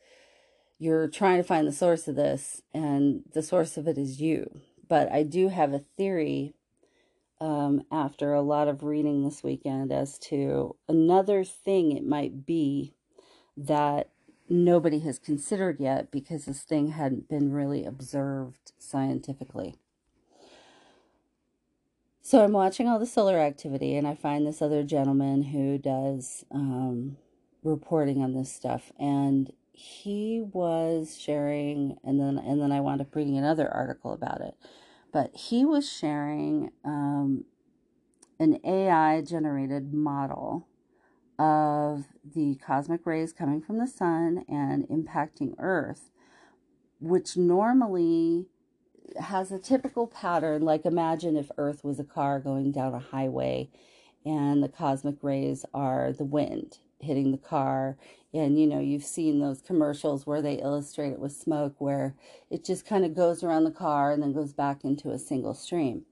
you're 0.80 1.08
trying 1.08 1.38
to 1.38 1.44
find 1.44 1.68
the 1.68 1.72
source 1.72 2.08
of 2.08 2.16
this 2.16 2.62
and 2.74 3.24
the 3.34 3.42
source 3.42 3.78
of 3.78 3.88
it 3.88 3.98
is 3.98 4.22
you. 4.22 4.62
But 4.88 5.12
i 5.12 5.24
do 5.24 5.50
have 5.50 5.74
a 5.74 5.84
theory 5.98 6.54
um, 7.40 7.84
after 7.92 8.34
a 8.34 8.42
lot 8.42 8.68
of 8.68 8.84
reading 8.84 9.24
this 9.24 9.44
weekend 9.44 9.92
as 9.92 10.18
to 10.18 10.76
another 10.88 11.44
thing 11.44 11.92
it 11.92 12.06
might 12.06 12.46
be 12.46 12.94
that 13.56 14.10
nobody 14.50 15.00
has 15.00 15.20
considered 15.20 15.80
yet 15.80 16.12
because 16.12 16.46
this 16.46 16.62
thing 16.62 16.90
hadn't 16.90 17.28
been 17.30 17.52
really 17.52 17.86
observed 17.86 18.72
scientifically. 18.78 19.76
So 22.22 22.44
I'm 22.44 22.52
watching 22.52 22.90
all 22.90 23.00
the 23.00 23.06
solar 23.06 23.40
activity, 23.40 23.96
and 23.96 24.06
I 24.06 24.14
find 24.14 24.46
this 24.46 24.62
other 24.62 24.84
gentleman 24.84 25.44
who 25.44 25.78
does 25.78 26.44
um, 26.52 27.16
reporting 27.64 28.22
on 28.22 28.34
this 28.34 28.52
stuff, 28.52 28.92
and 29.00 29.52
he 29.72 30.44
was 30.52 31.18
sharing, 31.18 31.98
and 32.04 32.20
then 32.20 32.38
and 32.38 32.62
then 32.62 32.74
I 32.74 32.82
wound 32.82 33.00
up 33.00 33.16
reading 33.16 33.38
another 33.38 33.74
article 33.74 34.12
about 34.12 34.42
it, 34.42 34.56
but 35.18 35.36
he 35.36 35.66
was 35.66 35.92
sharing 35.92 36.70
um, 36.86 37.44
an 38.40 38.60
AI 38.64 39.20
generated 39.22 39.92
model 39.92 40.68
of 41.40 42.06
the 42.24 42.54
cosmic 42.64 43.04
rays 43.04 43.34
coming 43.34 43.60
from 43.60 43.80
the 43.80 43.88
sun 43.88 44.46
and 44.48 44.88
impacting 44.90 45.56
Earth, 45.58 46.12
which 47.00 47.36
normally 47.36 48.46
has 49.20 49.52
a 49.52 49.58
typical 49.58 50.06
pattern. 50.06 50.62
Like 50.62 50.86
imagine 50.86 51.36
if 51.36 51.50
Earth 51.58 51.84
was 51.84 52.00
a 52.00 52.04
car 52.04 52.40
going 52.40 52.72
down 52.72 52.94
a 52.94 53.00
highway, 53.00 53.72
and 54.24 54.62
the 54.62 54.70
cosmic 54.70 55.16
rays 55.24 55.66
are 55.74 56.14
the 56.14 56.26
wind 56.26 56.78
hitting 57.00 57.32
the 57.32 57.40
car. 57.40 57.98
And 58.38 58.60
you 58.60 58.68
know, 58.68 58.80
you've 58.80 59.04
seen 59.04 59.40
those 59.40 59.62
commercials 59.64 60.28
where 60.28 60.44
they 60.44 60.62
illustrate 60.62 61.12
it 61.14 61.20
with 61.20 61.32
smoke, 61.32 61.74
where 61.80 62.14
it 62.52 62.64
just 62.64 62.86
kind 62.86 63.04
of 63.04 63.16
goes 63.16 63.42
around 63.42 63.64
the 63.64 63.72
car 63.72 64.12
and 64.12 64.22
then 64.22 64.32
goes 64.32 64.54
back 64.54 64.84
into 64.84 65.10
a 65.10 65.18
single 65.18 65.56
stream, 65.56 66.04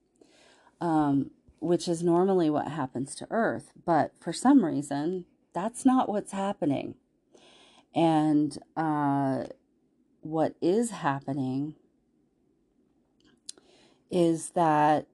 um, 0.81 1.29
which 1.59 1.87
is 1.87 2.01
normally 2.01 2.49
what 2.49 2.67
happens 2.69 3.13
to 3.15 3.27
Earth. 3.29 3.71
But 3.85 4.13
for 4.19 4.33
some 4.33 4.65
reason, 4.65 5.25
that's 5.53 5.85
not 5.85 6.09
what's 6.09 6.31
happening. 6.31 6.95
And 7.93 8.57
uh, 8.75 9.43
what 10.21 10.55
is 10.63 10.89
happening 10.89 11.75
is 14.09 14.49
that 14.55 15.05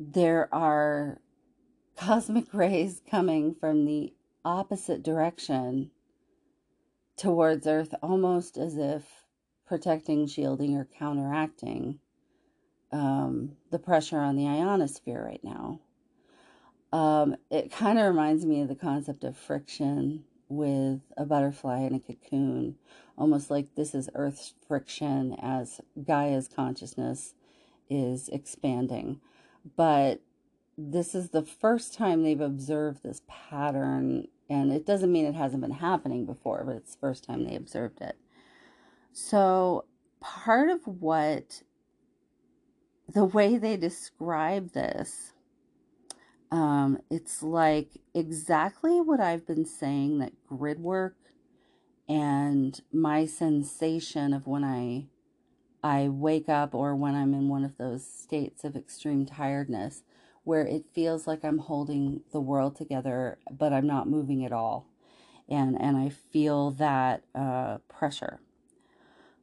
there 0.00 0.48
are 0.54 1.20
cosmic 1.98 2.54
rays 2.54 3.02
coming 3.10 3.54
from 3.54 3.84
the 3.84 4.14
opposite 4.42 5.02
direction 5.02 5.90
towards 7.18 7.66
Earth, 7.66 7.94
almost 8.02 8.56
as 8.56 8.76
if 8.76 9.04
protecting, 9.66 10.26
shielding, 10.26 10.76
or 10.76 10.88
counteracting 10.98 11.98
um, 12.92 13.52
the 13.70 13.78
pressure 13.78 14.18
on 14.18 14.36
the 14.36 14.46
ionosphere 14.46 15.22
right 15.22 15.42
now. 15.42 15.80
Um, 16.90 17.36
it 17.50 17.70
kind 17.70 17.98
of 17.98 18.06
reminds 18.06 18.46
me 18.46 18.62
of 18.62 18.68
the 18.68 18.74
concept 18.74 19.24
of 19.24 19.36
friction 19.36 20.24
with 20.48 21.00
a 21.16 21.26
butterfly 21.26 21.80
in 21.80 21.94
a 21.94 22.00
cocoon, 22.00 22.76
almost 23.18 23.50
like 23.50 23.74
this 23.74 23.94
is 23.94 24.08
Earth's 24.14 24.54
friction 24.66 25.36
as 25.42 25.80
Gaia's 26.02 26.48
consciousness 26.48 27.34
is 27.90 28.28
expanding. 28.30 29.20
But 29.76 30.22
this 30.78 31.14
is 31.14 31.30
the 31.30 31.42
first 31.42 31.92
time 31.92 32.22
they've 32.22 32.40
observed 32.40 33.02
this 33.02 33.20
pattern, 33.28 34.28
and 34.48 34.72
it 34.72 34.86
doesn't 34.86 35.12
mean 35.12 35.26
it 35.26 35.34
hasn't 35.34 35.62
been 35.62 35.72
happening 35.72 36.24
before, 36.26 36.64
but 36.64 36.76
it's 36.76 36.94
the 36.94 37.00
first 37.00 37.24
time 37.24 37.44
they 37.44 37.54
observed 37.54 38.00
it. 38.00 38.16
So, 39.12 39.84
part 40.20 40.70
of 40.70 40.86
what 40.86 41.62
the 43.12 43.24
way 43.24 43.56
they 43.58 43.76
describe 43.76 44.72
this, 44.72 45.32
um, 46.50 46.98
it's 47.10 47.42
like 47.42 47.90
exactly 48.14 49.00
what 49.00 49.20
I've 49.20 49.46
been 49.46 49.66
saying 49.66 50.18
that 50.18 50.32
grid 50.46 50.80
work 50.80 51.16
and 52.08 52.80
my 52.92 53.26
sensation 53.26 54.32
of 54.32 54.46
when 54.46 54.64
I 54.64 55.06
I 55.82 56.08
wake 56.08 56.48
up 56.48 56.74
or 56.74 56.96
when 56.96 57.14
I'm 57.14 57.34
in 57.34 57.48
one 57.48 57.64
of 57.64 57.76
those 57.78 58.04
states 58.04 58.64
of 58.64 58.74
extreme 58.74 59.26
tiredness 59.26 60.02
where 60.48 60.66
it 60.66 60.86
feels 60.94 61.26
like 61.26 61.44
I'm 61.44 61.58
holding 61.58 62.22
the 62.32 62.40
world 62.40 62.74
together, 62.74 63.36
but 63.50 63.74
I'm 63.74 63.86
not 63.86 64.08
moving 64.08 64.46
at 64.46 64.52
all. 64.52 64.86
And, 65.46 65.78
and 65.78 65.94
I 65.94 66.08
feel 66.08 66.70
that 66.70 67.22
uh, 67.34 67.78
pressure. 67.86 68.40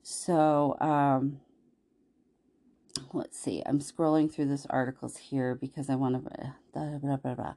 So, 0.02 0.76
um, 0.82 1.42
let's 3.14 3.38
see. 3.38 3.62
I'm 3.68 3.82
scrolling 3.82 4.34
through 4.34 4.48
this 4.48 4.66
articles 4.68 5.18
here 5.18 5.54
because 5.54 5.92
I 5.92 5.96
want 5.96 6.16
to. 6.24 6.54
Blah, 6.74 6.98
blah, 6.98 7.18
blah, 7.18 7.36
blah. 7.36 7.54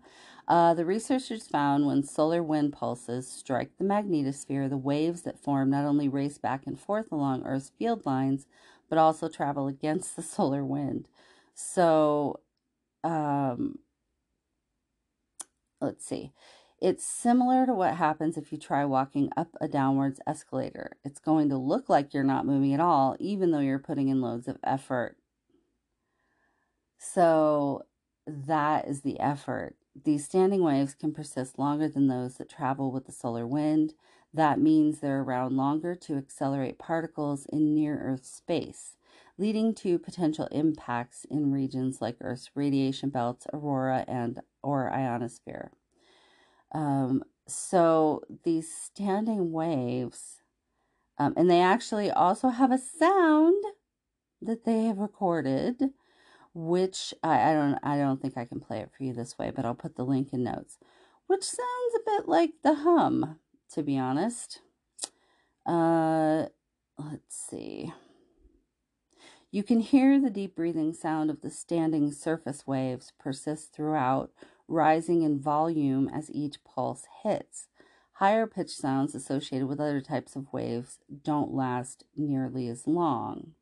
Uh, 0.46 0.74
the 0.74 0.84
researchers 0.84 1.46
found 1.46 1.86
when 1.86 2.02
solar 2.02 2.42
wind 2.42 2.74
pulses 2.74 3.26
strike 3.26 3.70
the 3.78 3.84
magnetosphere, 3.84 4.68
the 4.68 4.76
waves 4.76 5.22
that 5.22 5.42
form 5.42 5.70
not 5.70 5.86
only 5.86 6.06
race 6.06 6.36
back 6.36 6.66
and 6.66 6.78
forth 6.78 7.10
along 7.10 7.44
Earth's 7.46 7.72
field 7.78 8.04
lines, 8.04 8.46
but 8.90 8.98
also 8.98 9.26
travel 9.26 9.68
against 9.68 10.16
the 10.16 10.22
solar 10.36 10.66
wind. 10.66 11.08
So, 11.54 12.40
um, 13.04 13.78
let's 15.80 16.04
see. 16.04 16.32
It's 16.80 17.04
similar 17.04 17.66
to 17.66 17.74
what 17.74 17.96
happens 17.96 18.36
if 18.36 18.52
you 18.52 18.58
try 18.58 18.84
walking 18.84 19.30
up 19.36 19.48
a 19.60 19.66
downwards 19.66 20.20
escalator. 20.26 20.92
It's 21.04 21.18
going 21.18 21.48
to 21.48 21.56
look 21.56 21.88
like 21.88 22.14
you're 22.14 22.22
not 22.22 22.46
moving 22.46 22.72
at 22.72 22.80
all, 22.80 23.16
even 23.18 23.50
though 23.50 23.58
you're 23.58 23.80
putting 23.80 24.08
in 24.08 24.20
loads 24.20 24.46
of 24.46 24.58
effort. 24.62 25.16
So, 26.98 27.84
that 28.26 28.86
is 28.86 29.00
the 29.02 29.18
effort. 29.20 29.76
These 30.04 30.24
standing 30.24 30.62
waves 30.62 30.94
can 30.94 31.12
persist 31.12 31.58
longer 31.58 31.88
than 31.88 32.06
those 32.08 32.36
that 32.36 32.48
travel 32.50 32.92
with 32.92 33.06
the 33.06 33.12
solar 33.12 33.46
wind. 33.46 33.94
That 34.34 34.60
means 34.60 35.00
they're 35.00 35.22
around 35.22 35.56
longer 35.56 35.94
to 35.96 36.16
accelerate 36.16 36.78
particles 36.78 37.46
in 37.46 37.74
near 37.74 37.98
Earth 37.98 38.26
space 38.26 38.96
leading 39.38 39.72
to 39.72 39.98
potential 39.98 40.48
impacts 40.50 41.24
in 41.30 41.52
regions 41.52 42.02
like 42.02 42.16
Earth's 42.20 42.50
radiation 42.54 43.08
belts, 43.08 43.46
aurora, 43.52 44.04
and 44.08 44.40
or 44.62 44.92
ionosphere. 44.92 45.70
Um, 46.72 47.22
so 47.46 48.22
these 48.44 48.72
standing 48.72 49.52
waves, 49.52 50.42
um, 51.16 51.34
and 51.36 51.50
they 51.50 51.60
actually 51.60 52.10
also 52.10 52.48
have 52.48 52.72
a 52.72 52.78
sound 52.78 53.64
that 54.42 54.64
they 54.64 54.84
have 54.84 54.98
recorded, 54.98 55.90
which 56.54 57.14
I, 57.22 57.50
I 57.50 57.54
don't 57.54 57.78
I 57.82 57.96
don't 57.96 58.20
think 58.20 58.36
I 58.36 58.44
can 58.44 58.60
play 58.60 58.80
it 58.80 58.90
for 58.96 59.04
you 59.04 59.12
this 59.12 59.38
way, 59.38 59.50
but 59.54 59.64
I'll 59.64 59.74
put 59.74 59.96
the 59.96 60.04
link 60.04 60.32
in 60.32 60.42
notes, 60.44 60.78
which 61.26 61.44
sounds 61.44 61.94
a 61.96 62.10
bit 62.10 62.28
like 62.28 62.50
the 62.62 62.74
hum, 62.74 63.38
to 63.72 63.82
be 63.82 63.96
honest. 63.96 64.60
Uh, 65.66 66.46
let's 66.98 67.36
see. 67.36 67.92
You 69.50 69.62
can 69.62 69.80
hear 69.80 70.20
the 70.20 70.28
deep 70.28 70.56
breathing 70.56 70.92
sound 70.92 71.30
of 71.30 71.40
the 71.40 71.50
standing 71.50 72.12
surface 72.12 72.66
waves 72.66 73.12
persist 73.18 73.72
throughout, 73.72 74.30
rising 74.66 75.22
in 75.22 75.40
volume 75.40 76.08
as 76.08 76.30
each 76.30 76.62
pulse 76.64 77.06
hits. 77.22 77.68
Higher 78.14 78.46
pitch 78.46 78.70
sounds 78.70 79.14
associated 79.14 79.66
with 79.66 79.80
other 79.80 80.02
types 80.02 80.36
of 80.36 80.52
waves 80.52 80.98
don't 81.24 81.54
last 81.54 82.04
nearly 82.14 82.68
as 82.68 82.86
long. 82.86 83.54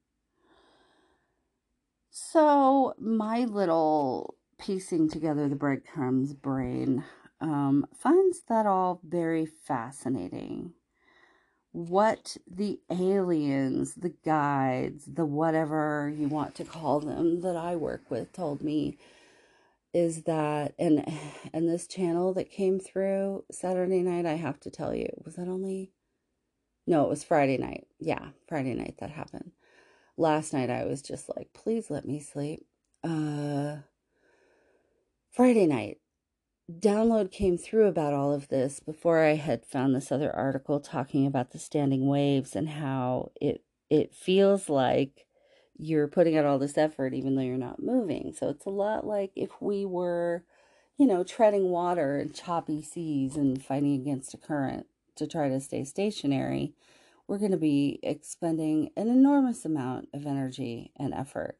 So, 2.10 2.94
my 2.98 3.44
little 3.44 4.34
piecing 4.58 5.10
together 5.10 5.48
the 5.48 5.54
breadcrumbs 5.54 6.32
brain 6.34 7.04
um, 7.40 7.86
finds 7.94 8.42
that 8.48 8.66
all 8.66 9.00
very 9.04 9.46
fascinating 9.46 10.72
what 11.76 12.38
the 12.50 12.80
aliens, 12.90 13.96
the 13.96 14.14
guides, 14.24 15.04
the 15.04 15.26
whatever 15.26 16.10
you 16.16 16.26
want 16.26 16.54
to 16.54 16.64
call 16.64 17.00
them 17.00 17.42
that 17.42 17.54
I 17.54 17.76
work 17.76 18.10
with 18.10 18.32
told 18.32 18.62
me 18.62 18.96
is 19.92 20.22
that 20.22 20.74
and 20.78 21.04
and 21.52 21.68
this 21.68 21.86
channel 21.86 22.32
that 22.32 22.50
came 22.50 22.80
through 22.80 23.44
Saturday 23.50 24.00
night, 24.00 24.24
I 24.24 24.36
have 24.36 24.58
to 24.60 24.70
tell 24.70 24.94
you, 24.94 25.10
was 25.22 25.36
that 25.36 25.48
only 25.48 25.92
no, 26.86 27.04
it 27.04 27.10
was 27.10 27.24
Friday 27.24 27.58
night. 27.58 27.86
Yeah, 28.00 28.28
Friday 28.48 28.72
night 28.72 28.94
that 29.00 29.10
happened. 29.10 29.52
Last 30.16 30.54
night 30.54 30.70
I 30.70 30.86
was 30.86 31.02
just 31.02 31.28
like, 31.36 31.50
please 31.52 31.90
let 31.90 32.06
me 32.06 32.20
sleep. 32.20 32.64
Uh 33.04 33.76
Friday 35.30 35.66
night 35.66 35.98
download 36.70 37.30
came 37.30 37.56
through 37.56 37.86
about 37.86 38.12
all 38.12 38.32
of 38.32 38.48
this 38.48 38.80
before 38.80 39.22
I 39.22 39.34
had 39.34 39.64
found 39.64 39.94
this 39.94 40.10
other 40.10 40.34
article 40.34 40.80
talking 40.80 41.26
about 41.26 41.52
the 41.52 41.58
standing 41.58 42.08
waves 42.08 42.56
and 42.56 42.68
how 42.68 43.30
it 43.40 43.62
it 43.88 44.12
feels 44.12 44.68
like 44.68 45.26
you're 45.78 46.08
putting 46.08 46.36
out 46.36 46.44
all 46.44 46.58
this 46.58 46.76
effort 46.76 47.14
even 47.14 47.36
though 47.36 47.42
you're 47.42 47.56
not 47.56 47.82
moving. 47.82 48.32
So 48.36 48.48
it's 48.48 48.66
a 48.66 48.70
lot 48.70 49.06
like 49.06 49.30
if 49.36 49.50
we 49.60 49.84
were, 49.84 50.42
you 50.96 51.06
know, 51.06 51.22
treading 51.22 51.68
water 51.70 52.18
in 52.18 52.32
choppy 52.32 52.82
seas 52.82 53.36
and 53.36 53.62
fighting 53.62 53.94
against 53.94 54.34
a 54.34 54.38
current 54.38 54.86
to 55.16 55.26
try 55.26 55.48
to 55.48 55.60
stay 55.60 55.84
stationary, 55.84 56.72
we're 57.28 57.38
going 57.38 57.52
to 57.52 57.56
be 57.56 58.00
expending 58.02 58.90
an 58.96 59.08
enormous 59.08 59.64
amount 59.64 60.08
of 60.12 60.26
energy 60.26 60.90
and 60.96 61.14
effort. 61.14 61.58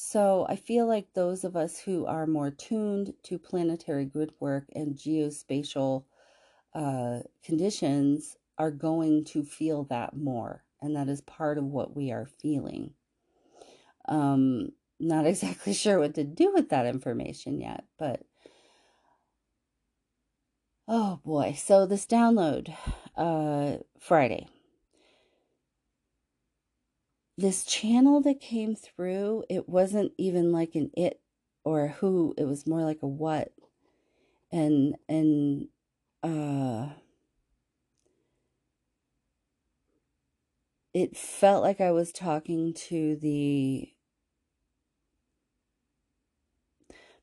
So 0.00 0.46
I 0.48 0.54
feel 0.54 0.86
like 0.86 1.12
those 1.12 1.42
of 1.42 1.56
us 1.56 1.80
who 1.80 2.06
are 2.06 2.24
more 2.24 2.52
tuned 2.52 3.14
to 3.24 3.36
planetary 3.36 4.04
grid 4.04 4.30
work 4.38 4.68
and 4.72 4.94
geospatial 4.94 6.04
uh, 6.72 7.18
conditions 7.42 8.36
are 8.56 8.70
going 8.70 9.24
to 9.24 9.42
feel 9.42 9.82
that 9.90 10.16
more. 10.16 10.62
And 10.80 10.94
that 10.94 11.08
is 11.08 11.20
part 11.22 11.58
of 11.58 11.64
what 11.64 11.96
we 11.96 12.12
are 12.12 12.26
feeling. 12.26 12.92
Um, 14.06 14.68
not 15.00 15.26
exactly 15.26 15.72
sure 15.72 15.98
what 15.98 16.14
to 16.14 16.22
do 16.22 16.52
with 16.54 16.68
that 16.68 16.86
information 16.86 17.60
yet, 17.60 17.82
but 17.98 18.22
oh 20.86 21.18
boy. 21.24 21.56
So 21.58 21.86
this 21.86 22.06
download 22.06 22.72
uh, 23.16 23.78
Friday 23.98 24.46
this 27.38 27.64
channel 27.64 28.20
that 28.22 28.40
came 28.40 28.74
through, 28.74 29.44
it 29.48 29.68
wasn't 29.68 30.12
even 30.18 30.50
like 30.52 30.74
an 30.74 30.90
it 30.96 31.20
or 31.64 31.84
a 31.84 31.88
who, 31.88 32.34
it 32.36 32.44
was 32.44 32.66
more 32.66 32.82
like 32.82 32.98
a 33.02 33.06
what. 33.06 33.52
And 34.52 34.96
and 35.08 35.68
uh 36.22 36.88
it 40.92 41.16
felt 41.16 41.62
like 41.62 41.80
I 41.80 41.92
was 41.92 42.12
talking 42.12 42.74
to 42.74 43.16
the 43.16 43.92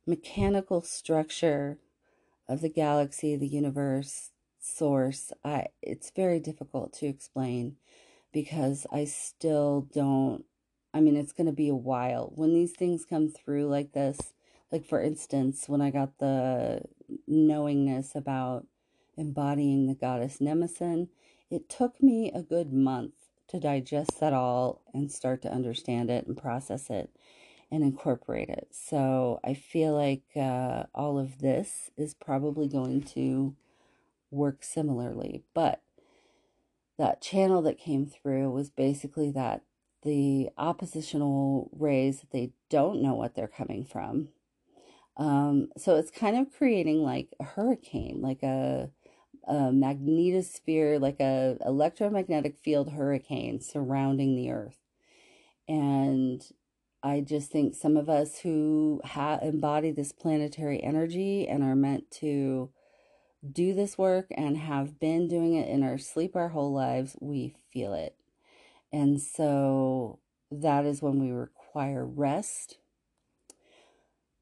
mechanical 0.08 0.82
structure 0.82 1.80
of 2.48 2.62
the 2.62 2.70
galaxy, 2.70 3.36
the 3.36 3.48
universe, 3.48 4.32
source. 4.60 5.32
I 5.44 5.68
it's 5.82 6.12
very 6.12 6.40
difficult 6.40 6.94
to 6.94 7.08
explain 7.08 7.78
because 8.36 8.86
I 8.92 9.06
still 9.06 9.88
don't 9.94 10.44
I 10.94 11.00
mean 11.00 11.16
it's 11.16 11.32
going 11.32 11.48
to 11.48 11.54
be 11.54 11.70
a 11.70 11.76
while 11.76 12.34
when 12.36 12.54
these 12.54 12.74
things 12.74 13.06
come 13.06 13.30
through 13.30 13.68
like 13.68 13.94
this. 13.94 14.34
Like 14.72 14.86
for 14.86 15.02
instance, 15.02 15.70
when 15.70 15.82
I 15.82 15.90
got 15.90 16.20
the 16.20 16.82
knowingness 17.28 18.14
about 18.14 18.68
embodying 19.18 19.88
the 19.88 19.96
goddess 19.96 20.42
Nemesis, 20.42 21.08
it 21.50 21.70
took 21.70 22.04
me 22.04 22.30
a 22.36 22.44
good 22.44 22.74
month 22.74 23.14
to 23.48 23.60
digest 23.60 24.20
that 24.20 24.34
all 24.34 24.82
and 24.94 25.10
start 25.10 25.42
to 25.44 25.52
understand 25.54 26.10
it 26.10 26.28
and 26.28 26.36
process 26.36 26.90
it 26.90 27.16
and 27.72 27.84
incorporate 27.84 28.50
it. 28.50 28.68
So 28.72 29.40
I 29.46 29.54
feel 29.54 29.94
like 29.96 30.24
uh, 30.36 30.84
all 30.94 31.18
of 31.18 31.40
this 31.40 31.90
is 31.96 32.14
probably 32.14 32.68
going 32.68 33.04
to 33.14 33.56
work 34.30 34.64
similarly. 34.64 35.44
But 35.54 35.82
that 36.98 37.22
channel 37.22 37.62
that 37.64 37.78
came 37.78 38.06
through 38.06 38.52
was 38.52 38.70
basically 38.70 39.32
that 39.32 39.64
the 40.04 40.50
oppositional 40.58 41.70
rays 41.78 42.22
that 42.22 42.32
they 42.32 42.52
don't 42.70 43.02
know 43.02 43.16
what 43.16 43.36
they're 43.36 43.48
coming 43.48 43.84
from. 43.84 44.30
Um, 45.18 45.70
so 45.78 45.96
it's 45.96 46.12
kind 46.12 46.38
of 46.38 46.54
creating 46.54 47.02
like 47.04 47.30
a 47.40 47.44
hurricane, 47.44 48.22
like 48.22 48.44
a, 48.44 48.92
a 49.48 49.54
magnetosphere, 49.54 51.00
like 51.00 51.20
a 51.20 51.58
electromagnetic 51.66 52.58
field 52.58 52.92
hurricane 52.92 53.62
surrounding 53.62 54.36
the 54.36 54.52
earth. 54.52 54.78
And 55.68 56.42
I 57.02 57.22
just 57.22 57.52
think 57.52 57.76
some 57.76 57.98
of 57.98 58.10
us 58.10 58.40
who 58.40 59.02
ha- 59.06 59.40
embody 59.42 59.92
this 59.92 60.12
planetary 60.12 60.84
energy 60.84 61.48
and 61.48 61.64
are 61.64 61.76
meant 61.76 62.12
to 62.20 62.72
do 63.52 63.74
this 63.74 63.98
work 63.98 64.28
and 64.36 64.58
have 64.58 65.00
been 65.00 65.28
doing 65.28 65.54
it 65.56 65.70
in 65.70 65.84
our 65.84 65.98
sleep 65.98 66.36
our 66.36 66.50
whole 66.50 66.74
lives, 66.74 67.16
we 67.20 67.56
feel 67.72 67.94
it. 67.94 68.16
And 68.92 69.22
so 69.22 70.20
that 70.52 70.86
is 70.86 71.02
when 71.02 71.20
we 71.20 71.32
require 71.32 72.06
rest. 72.06 72.78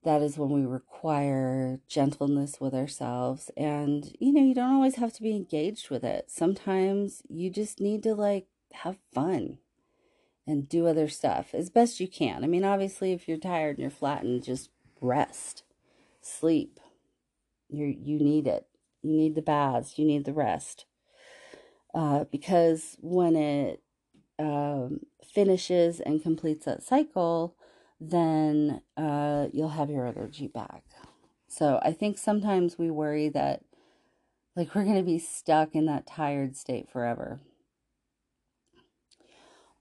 That 0.04 0.22
is 0.22 0.38
when 0.38 0.50
we 0.50 0.66
require 0.66 1.80
gentleness 1.88 2.60
with 2.60 2.74
ourselves. 2.74 3.50
And, 3.56 4.16
you 4.20 4.34
know, 4.34 4.44
you 4.44 4.54
don't 4.54 4.74
always 4.74 4.96
have 4.96 5.14
to 5.14 5.22
be 5.22 5.36
engaged 5.36 5.90
with 5.90 6.04
it. 6.04 6.30
Sometimes 6.30 7.24
you 7.30 7.50
just 7.50 7.80
need 7.80 8.04
to, 8.04 8.14
like, 8.14 8.48
have 8.74 8.98
fun 9.14 9.60
and 10.46 10.68
do 10.68 10.88
other 10.88 11.08
stuff 11.08 11.54
as 11.54 11.70
best 11.70 12.00
you 12.00 12.08
can. 12.08 12.44
I 12.44 12.48
mean, 12.48 12.66
obviously, 12.66 13.14
if 13.14 13.28
you're 13.28 13.38
tired 13.38 13.78
and 13.78 13.80
you're 13.80 13.90
flattened, 13.90 14.44
just 14.44 14.70
rest, 15.02 15.64
sleep. 16.22 16.80
You 17.70 17.86
you 17.86 18.20
need 18.20 18.46
it. 18.46 18.68
You 19.04 19.16
need 19.16 19.36
the 19.36 19.42
baths. 19.42 20.00
You 20.00 20.06
need 20.06 20.26
the 20.26 20.34
rest. 20.34 20.86
Uh, 21.94 22.24
because 22.32 22.98
when 23.02 23.36
it 23.36 23.84
um, 24.40 25.02
finishes 25.24 26.00
and 26.00 26.24
completes 26.24 26.66
that 26.66 26.82
cycle, 26.82 27.56
then 28.00 28.82
uh, 28.98 29.48
you'll 29.52 29.70
have 29.70 29.90
your 29.90 30.08
energy 30.08 30.48
back. 30.48 30.84
So 31.48 31.80
I 31.84 31.92
think 31.94 32.18
sometimes 32.18 32.80
we 32.80 32.90
worry 32.90 33.30
that 33.30 33.62
like 34.56 34.74
we're 34.74 34.84
going 34.84 34.98
to 34.98 35.04
be 35.04 35.20
stuck 35.20 35.76
in 35.76 35.86
that 35.86 36.08
tired 36.08 36.56
state 36.56 36.90
forever. 36.90 37.40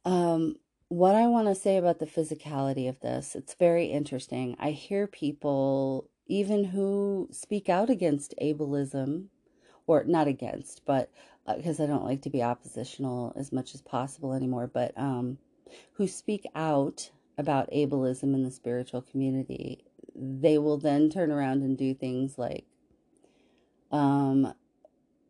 Um, 0.04 0.56
what 0.88 1.14
I 1.14 1.26
want 1.26 1.48
to 1.48 1.54
say 1.54 1.76
about 1.76 1.98
the 1.98 2.06
physicality 2.06 2.88
of 2.88 3.00
this, 3.00 3.34
it's 3.34 3.54
very 3.54 3.86
interesting. 3.86 4.56
I 4.58 4.72
hear 4.72 5.06
people, 5.06 6.10
even 6.26 6.64
who 6.64 7.28
speak 7.30 7.68
out 7.68 7.90
against 7.90 8.34
ableism, 8.40 9.26
or 9.86 10.04
not 10.04 10.28
against, 10.28 10.84
but 10.84 11.10
because 11.56 11.80
uh, 11.80 11.84
I 11.84 11.86
don't 11.86 12.04
like 12.04 12.22
to 12.22 12.30
be 12.30 12.42
oppositional 12.42 13.32
as 13.36 13.52
much 13.52 13.74
as 13.74 13.82
possible 13.82 14.32
anymore, 14.32 14.68
but 14.72 14.96
um, 14.96 15.38
who 15.94 16.06
speak 16.06 16.46
out 16.54 17.10
about 17.36 17.70
ableism 17.72 18.34
in 18.34 18.42
the 18.44 18.50
spiritual 18.50 19.02
community, 19.02 19.84
they 20.14 20.58
will 20.58 20.78
then 20.78 21.10
turn 21.10 21.30
around 21.30 21.62
and 21.62 21.76
do 21.76 21.94
things 21.94 22.38
like 22.38 22.64
um, 23.90 24.54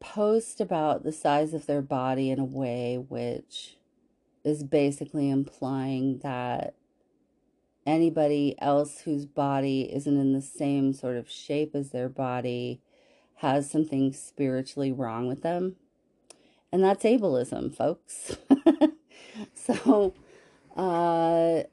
post 0.00 0.60
about 0.60 1.04
the 1.04 1.12
size 1.12 1.54
of 1.54 1.66
their 1.66 1.82
body 1.82 2.30
in 2.30 2.38
a 2.38 2.44
way 2.44 2.96
which 2.96 3.76
is 4.44 4.64
basically 4.64 5.30
implying 5.30 6.18
that 6.18 6.74
anybody 7.86 8.54
else 8.60 9.00
whose 9.00 9.26
body 9.26 9.92
isn't 9.92 10.16
in 10.16 10.32
the 10.32 10.42
same 10.42 10.92
sort 10.92 11.16
of 11.16 11.30
shape 11.30 11.74
as 11.74 11.90
their 11.90 12.08
body 12.08 12.80
has 13.36 13.70
something 13.70 14.12
spiritually 14.12 14.92
wrong 14.92 15.26
with 15.26 15.42
them. 15.42 15.76
And 16.70 16.82
that's 16.82 17.04
ableism, 17.04 17.74
folks. 17.74 18.36
so, 19.54 20.14
uh, 20.76 21.64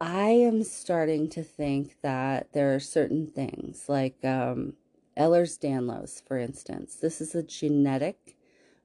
I 0.00 0.28
am 0.28 0.64
starting 0.64 1.28
to 1.30 1.42
think 1.42 1.96
that 2.02 2.52
there 2.52 2.74
are 2.74 2.80
certain 2.80 3.26
things 3.26 3.84
like 3.88 4.24
um, 4.24 4.74
Ehlers 5.16 5.58
Danlos, 5.58 6.22
for 6.26 6.38
instance. 6.38 6.96
This 6.96 7.20
is 7.20 7.34
a 7.34 7.42
genetic 7.42 8.36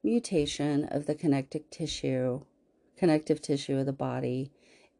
mutation 0.03 0.85
of 0.85 1.07
the 1.07 1.15
connective 1.15 1.69
tissue, 1.71 2.41
connective 2.95 3.41
tissue 3.41 3.77
of 3.77 3.85
the 3.85 3.93
body. 3.93 4.51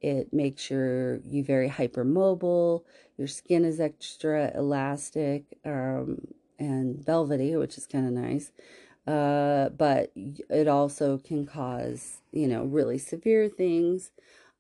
It 0.02 0.34
makes 0.34 0.70
your 0.70 1.18
you 1.18 1.44
very 1.44 1.70
hypermobile. 1.70 2.84
Your 3.18 3.28
skin 3.28 3.66
is 3.66 3.80
extra 3.80 4.52
elastic 4.56 5.44
um, 5.66 6.28
and 6.58 7.04
velvety, 7.04 7.56
which 7.56 7.78
is 7.78 7.88
kind 7.88 8.08
of 8.08 8.14
nice. 8.14 8.52
Uh, 9.08 9.70
but 9.70 10.12
it 10.16 10.68
also 10.68 11.18
can 11.18 11.46
cause, 11.46 12.22
you 12.32 12.48
know, 12.48 12.64
really 12.64 12.98
severe 12.98 13.50
things. 13.50 14.12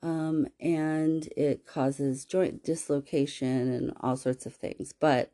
Um, 0.02 0.48
and 0.60 1.28
it 1.36 1.66
causes 1.66 2.26
joint 2.26 2.64
dislocation 2.64 3.72
and 3.72 3.94
all 4.02 4.16
sorts 4.16 4.46
of 4.46 4.56
things. 4.56 4.94
But 4.98 5.32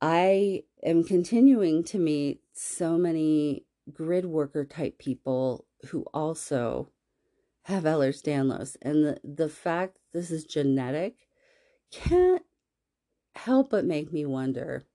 I 0.00 0.64
am 0.82 1.04
continuing 1.04 1.82
to 1.84 1.98
meet 1.98 2.40
so 2.52 2.96
many 2.96 3.64
grid 3.92 4.24
worker 4.24 4.64
type 4.64 4.98
people 4.98 5.66
who 5.88 6.04
also 6.14 6.90
have 7.66 7.82
Ehlers 7.84 8.22
Danlos. 8.22 8.76
And 8.80 9.04
the, 9.04 9.20
the 9.24 9.48
fact 9.48 9.98
this 10.12 10.30
is 10.30 10.44
genetic 10.44 11.16
can't 11.90 12.42
help 13.34 13.70
but 13.70 13.84
make 13.84 14.12
me 14.12 14.24
wonder 14.24 14.86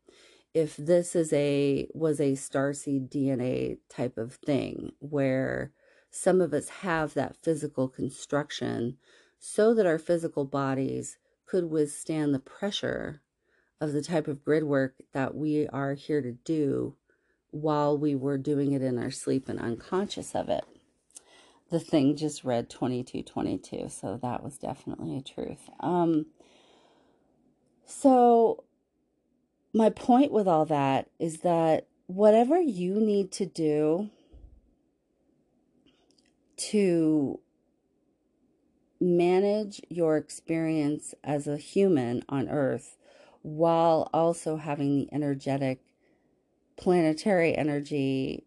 if 0.53 0.75
this 0.77 1.15
is 1.15 1.31
a 1.33 1.87
was 1.93 2.19
a 2.19 2.33
starseed 2.33 3.09
DNA 3.09 3.77
type 3.89 4.17
of 4.17 4.35
thing 4.35 4.91
where 4.99 5.71
some 6.09 6.41
of 6.41 6.53
us 6.53 6.69
have 6.69 7.13
that 7.13 7.37
physical 7.37 7.87
construction 7.87 8.97
so 9.39 9.73
that 9.73 9.85
our 9.85 9.99
physical 9.99 10.45
bodies 10.45 11.17
could 11.45 11.69
withstand 11.69 12.33
the 12.33 12.39
pressure 12.39 13.21
of 13.79 13.93
the 13.93 14.01
type 14.01 14.27
of 14.27 14.43
grid 14.43 14.63
work 14.63 14.95
that 15.13 15.35
we 15.35 15.67
are 15.69 15.93
here 15.93 16.21
to 16.21 16.31
do 16.31 16.95
while 17.49 17.97
we 17.97 18.15
were 18.15 18.37
doing 18.37 18.71
it 18.71 18.81
in 18.81 18.97
our 18.97 19.11
sleep 19.11 19.49
and 19.49 19.59
unconscious 19.59 20.35
of 20.35 20.47
it. 20.47 20.63
The 21.71 21.79
thing 21.79 22.17
just 22.17 22.43
read 22.43 22.69
2222, 22.69 23.87
so 23.87 24.19
that 24.21 24.43
was 24.43 24.57
definitely 24.57 25.15
a 25.15 25.21
truth. 25.21 25.69
Um, 25.79 26.25
so, 27.85 28.65
my 29.73 29.89
point 29.89 30.33
with 30.33 30.49
all 30.49 30.65
that 30.65 31.09
is 31.17 31.39
that 31.39 31.87
whatever 32.07 32.59
you 32.59 32.99
need 32.99 33.31
to 33.31 33.45
do 33.45 34.09
to 36.57 37.39
manage 38.99 39.81
your 39.87 40.17
experience 40.17 41.15
as 41.23 41.47
a 41.47 41.55
human 41.55 42.21
on 42.27 42.49
earth 42.49 42.97
while 43.43 44.09
also 44.13 44.57
having 44.57 44.97
the 44.97 45.13
energetic 45.13 45.79
planetary 46.75 47.55
energy 47.55 48.43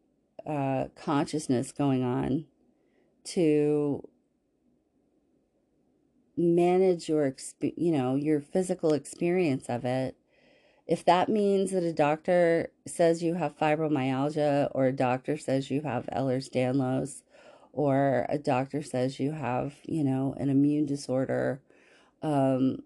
uh, 0.47 0.89
consciousness 0.95 1.73
going 1.73 2.05
on 2.05 2.45
to 3.25 4.07
manage 6.37 7.09
your 7.09 7.35
you 7.61 7.93
know 7.93 8.17
your 8.17 8.41
physical 8.41 8.93
experience 8.93 9.67
of 9.69 9.85
it 9.85 10.17
if 10.87 11.05
that 11.05 11.29
means 11.29 11.71
that 11.71 11.85
a 11.85 11.93
doctor 11.93 12.71
says 12.87 13.23
you 13.23 13.35
have 13.35 13.57
fibromyalgia 13.57 14.69
or 14.73 14.87
a 14.87 14.93
doctor 14.93 15.39
says 15.39 15.71
you 15.71 15.83
have 15.83 16.07
Ehlers-Danlos 16.07 17.23
or 17.73 18.27
a 18.29 18.37
doctor 18.37 18.83
says 18.83 19.21
you 19.21 19.31
have 19.31 19.75
you 19.85 20.03
know 20.03 20.35
an 20.39 20.51
immune 20.51 20.87
disorder 20.87 21.61
um, 22.23 22.83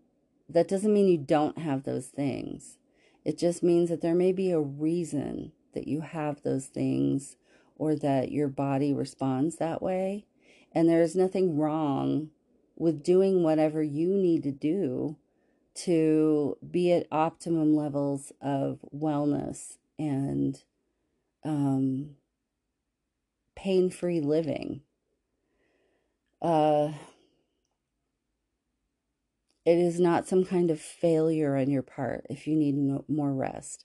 that 0.49 0.69
doesn't 0.69 0.93
mean 0.93 1.09
you 1.09 1.19
don't 1.19 1.59
have 1.59 1.85
those 1.85 2.09
things 2.09 2.77
it 3.25 3.39
just 3.39 3.63
means 3.63 3.89
that 3.89 4.03
there 4.03 4.15
may 4.15 4.33
be 4.33 4.51
a 4.51 4.61
reason 4.61 5.53
that 5.75 5.89
you 5.89 6.01
have 6.01 6.43
those 6.43 6.67
things 6.67 7.37
or 7.77 7.95
that 7.95 8.33
your 8.33 8.49
body 8.49 8.93
responds 8.93 9.57
that 9.57 9.81
way. 9.81 10.27
And 10.73 10.89
there 10.89 11.03
is 11.03 11.17
nothing 11.17 11.59
wrong 11.59 12.31
with 12.77 13.03
doing 13.03 13.43
whatever 13.43 13.83
you 13.83 14.11
need 14.15 14.43
to 14.45 14.53
do 14.53 15.17
to 15.75 16.57
be 16.69 16.93
at 16.93 17.07
optimum 17.11 17.75
levels 17.75 18.33
of 18.41 18.81
wellness 18.95 19.77
and 19.99 20.63
um, 21.45 22.17
pain 23.55 23.91
free 23.91 24.21
living. 24.21 24.83
Uh, 26.41 26.93
it 29.65 29.79
is 29.79 30.01
not 30.01 30.27
some 30.27 30.45
kind 30.45 30.71
of 30.71 30.81
failure 30.81 31.57
on 31.57 31.71
your 31.71 31.83
part 31.83 32.25
if 32.31 32.47
you 32.47 32.57
need 32.57 32.75
no, 32.75 33.05
more 33.09 33.33
rest. 33.33 33.85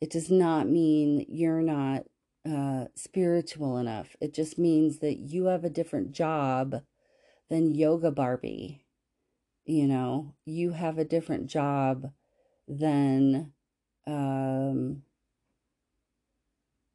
It 0.00 0.10
does 0.10 0.30
not 0.30 0.68
mean 0.68 1.26
you're 1.28 1.62
not 1.62 2.04
uh, 2.48 2.86
spiritual 2.94 3.78
enough. 3.78 4.16
It 4.20 4.34
just 4.34 4.58
means 4.58 4.98
that 5.00 5.18
you 5.18 5.46
have 5.46 5.64
a 5.64 5.70
different 5.70 6.12
job 6.12 6.82
than 7.48 7.74
Yoga 7.74 8.10
Barbie. 8.10 8.84
You 9.64 9.86
know, 9.86 10.34
you 10.44 10.72
have 10.72 10.98
a 10.98 11.04
different 11.04 11.46
job 11.46 12.12
than 12.66 13.52
um, 14.06 15.02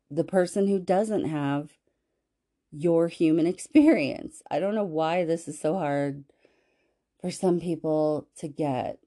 the 0.09 0.23
person 0.23 0.67
who 0.67 0.79
doesn't 0.79 1.25
have 1.25 1.71
your 2.71 3.07
human 3.07 3.45
experience. 3.47 4.41
I 4.49 4.59
don't 4.59 4.75
know 4.75 4.83
why 4.83 5.25
this 5.25 5.47
is 5.47 5.59
so 5.59 5.77
hard 5.77 6.25
for 7.21 7.31
some 7.31 7.59
people 7.59 8.27
to 8.37 8.47
get 8.47 8.99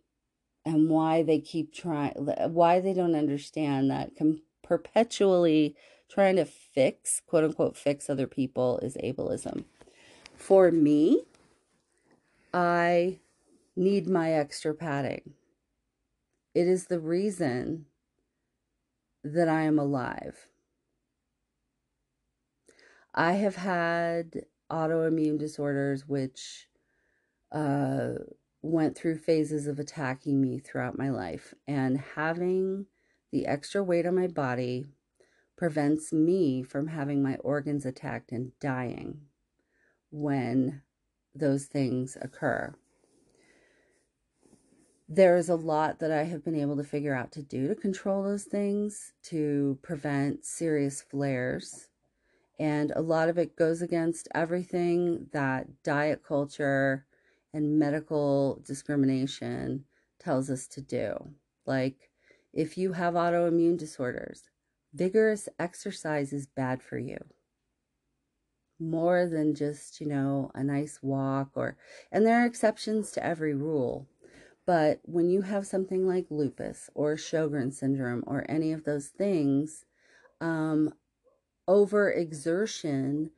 and 0.64 0.90
why 0.90 1.22
they 1.22 1.38
keep 1.38 1.72
trying 1.72 2.12
why 2.53 2.81
they 2.81 2.92
don't 2.92 3.14
understand 3.14 3.90
that 3.90 4.11
com- 4.18 4.42
perpetually 4.68 5.74
trying 6.11 6.37
to 6.37 6.44
fix 6.44 7.22
quote 7.26 7.44
unquote 7.44 7.76
fix 7.76 8.11
other 8.11 8.26
people 8.26 8.78
is 8.81 8.96
ableism. 9.02 9.64
For 10.37 10.70
me 10.70 11.24
i 12.52 13.18
need 13.74 14.07
my 14.07 14.33
extra 14.33 14.74
padding. 14.74 15.35
It 16.54 16.66
is 16.66 16.87
the 16.87 17.00
reason 17.00 17.87
that 19.24 19.48
i 19.48 19.62
am 19.62 19.78
alive. 19.78 20.48
I 23.14 23.33
have 23.33 23.57
had 23.57 24.44
autoimmune 24.70 25.38
disorders 25.38 26.07
which 26.07 26.68
uh, 27.52 28.11
went 28.62 28.96
through 28.96 29.18
phases 29.18 29.66
of 29.66 29.78
attacking 29.78 30.40
me 30.40 30.59
throughout 30.59 30.98
my 30.98 31.11
life, 31.11 31.54
and 31.66 31.98
having 32.16 32.87
the 33.30 33.46
extra 33.46 33.82
weight 33.82 34.06
on 34.06 34.14
my 34.14 34.26
body 34.26 34.86
prevents 35.56 36.12
me 36.12 36.62
from 36.62 36.88
having 36.88 37.22
my 37.22 37.36
organs 37.36 37.84
attacked 37.84 38.32
and 38.32 38.52
dying 38.60 39.20
when 40.10 40.82
those 41.34 41.66
things 41.66 42.16
occur. 42.20 42.74
There 45.08 45.36
is 45.36 45.48
a 45.48 45.56
lot 45.56 46.00
that 46.00 46.12
I 46.12 46.24
have 46.24 46.44
been 46.44 46.54
able 46.54 46.76
to 46.76 46.84
figure 46.84 47.14
out 47.14 47.32
to 47.32 47.42
do 47.42 47.66
to 47.68 47.74
control 47.74 48.22
those 48.22 48.44
things, 48.44 49.12
to 49.24 49.78
prevent 49.82 50.44
serious 50.44 51.00
flares. 51.00 51.88
And 52.58 52.92
a 52.94 53.00
lot 53.00 53.28
of 53.28 53.38
it 53.38 53.56
goes 53.56 53.80
against 53.82 54.28
everything 54.34 55.28
that 55.32 55.82
diet 55.82 56.22
culture 56.22 57.06
and 57.54 57.78
medical 57.78 58.62
discrimination 58.66 59.84
tells 60.18 60.50
us 60.50 60.66
to 60.68 60.82
do. 60.82 61.30
Like, 61.64 62.10
if 62.52 62.78
you 62.78 62.92
have 62.92 63.14
autoimmune 63.14 63.78
disorders, 63.78 64.44
vigorous 64.92 65.48
exercise 65.58 66.32
is 66.32 66.46
bad 66.46 66.82
for 66.82 66.98
you. 66.98 67.18
More 68.80 69.26
than 69.26 69.54
just, 69.54 70.00
you 70.00 70.06
know, 70.06 70.50
a 70.54 70.62
nice 70.62 71.00
walk 71.02 71.50
or, 71.54 71.76
and 72.12 72.24
there 72.24 72.42
are 72.42 72.46
exceptions 72.46 73.11
to 73.12 73.24
every 73.24 73.54
rule. 73.54 74.06
But 74.66 75.00
when 75.02 75.30
you 75.30 75.42
have 75.42 75.66
something 75.66 76.06
like 76.06 76.26
lupus 76.30 76.90
or 76.94 77.14
Sjogren 77.16 77.72
syndrome 77.72 78.22
or 78.26 78.44
any 78.48 78.72
of 78.72 78.84
those 78.84 79.08
things, 79.08 79.84
um, 80.40 80.92
overexertion 81.68 83.30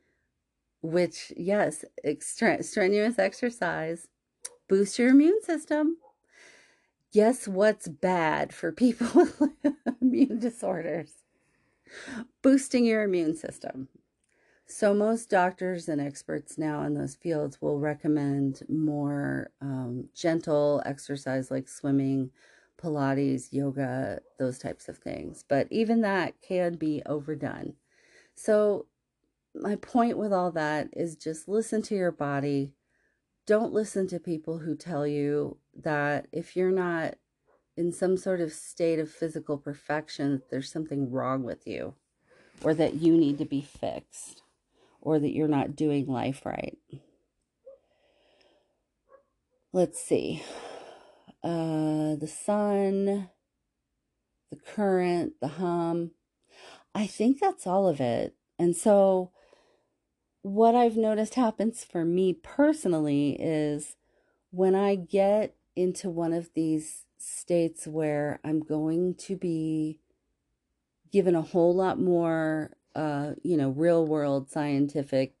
which, 0.81 1.31
yes, 1.37 1.85
strenuous 2.19 3.19
exercise 3.19 4.07
boosts 4.67 4.97
your 4.97 5.09
immune 5.09 5.41
system. 5.43 5.97
Guess 7.11 7.45
what's 7.45 7.89
bad 7.89 8.53
for 8.53 8.71
people 8.71 9.27
with 9.39 9.75
immune 10.01 10.39
disorders? 10.39 11.11
Boosting 12.41 12.85
your 12.85 13.03
immune 13.03 13.35
system. 13.35 13.89
So, 14.65 14.93
most 14.93 15.29
doctors 15.29 15.89
and 15.89 15.99
experts 15.99 16.57
now 16.57 16.83
in 16.83 16.93
those 16.93 17.15
fields 17.15 17.61
will 17.61 17.79
recommend 17.79 18.61
more 18.69 19.51
um, 19.59 20.07
gentle 20.15 20.81
exercise 20.85 21.51
like 21.51 21.67
swimming, 21.67 22.31
Pilates, 22.81 23.51
yoga, 23.51 24.21
those 24.39 24.57
types 24.57 24.87
of 24.87 24.97
things. 24.97 25.43
But 25.45 25.67
even 25.69 25.99
that 26.01 26.35
can 26.41 26.75
be 26.75 27.01
overdone. 27.05 27.73
So, 28.33 28.85
my 29.53 29.75
point 29.75 30.17
with 30.17 30.31
all 30.31 30.51
that 30.53 30.87
is 30.93 31.17
just 31.17 31.49
listen 31.49 31.81
to 31.83 31.95
your 31.95 32.13
body. 32.13 32.71
Don't 33.45 33.73
listen 33.73 34.07
to 34.07 34.19
people 34.19 34.59
who 34.59 34.75
tell 34.75 35.05
you 35.05 35.57
that 35.83 36.27
if 36.31 36.55
you're 36.55 36.71
not 36.71 37.15
in 37.77 37.91
some 37.91 38.17
sort 38.17 38.41
of 38.41 38.51
state 38.51 38.99
of 38.99 39.09
physical 39.09 39.57
perfection, 39.57 40.41
there's 40.49 40.71
something 40.71 41.11
wrong 41.11 41.43
with 41.43 41.65
you, 41.65 41.95
or 42.63 42.73
that 42.73 42.95
you 42.95 43.15
need 43.15 43.37
to 43.37 43.45
be 43.45 43.61
fixed, 43.61 44.43
or 45.01 45.19
that 45.19 45.33
you're 45.33 45.47
not 45.47 45.75
doing 45.75 46.05
life 46.07 46.45
right. 46.45 46.77
Let's 49.73 50.03
see. 50.03 50.43
Uh, 51.43 52.15
the 52.15 52.29
sun, 52.29 53.29
the 54.51 54.57
current, 54.57 55.33
the 55.41 55.47
hum. 55.47 56.11
I 56.93 57.07
think 57.07 57.39
that's 57.39 57.65
all 57.65 57.87
of 57.87 58.01
it. 58.01 58.35
And 58.59 58.75
so 58.75 59.31
what 60.41 60.75
I've 60.75 60.97
noticed 60.97 61.35
happens 61.35 61.83
for 61.83 62.03
me 62.03 62.33
personally 62.33 63.37
is 63.39 63.95
when 64.51 64.75
I 64.75 64.95
get 64.95 65.55
into 65.75 66.09
one 66.09 66.33
of 66.33 66.49
these 66.53 67.05
states 67.17 67.87
where 67.87 68.39
I'm 68.43 68.59
going 68.59 69.15
to 69.15 69.35
be 69.35 69.99
given 71.11 71.35
a 71.35 71.41
whole 71.41 71.75
lot 71.75 71.99
more, 71.99 72.77
uh, 72.95 73.31
you 73.43 73.57
know, 73.57 73.69
real 73.69 74.05
world 74.05 74.49
scientific 74.49 75.35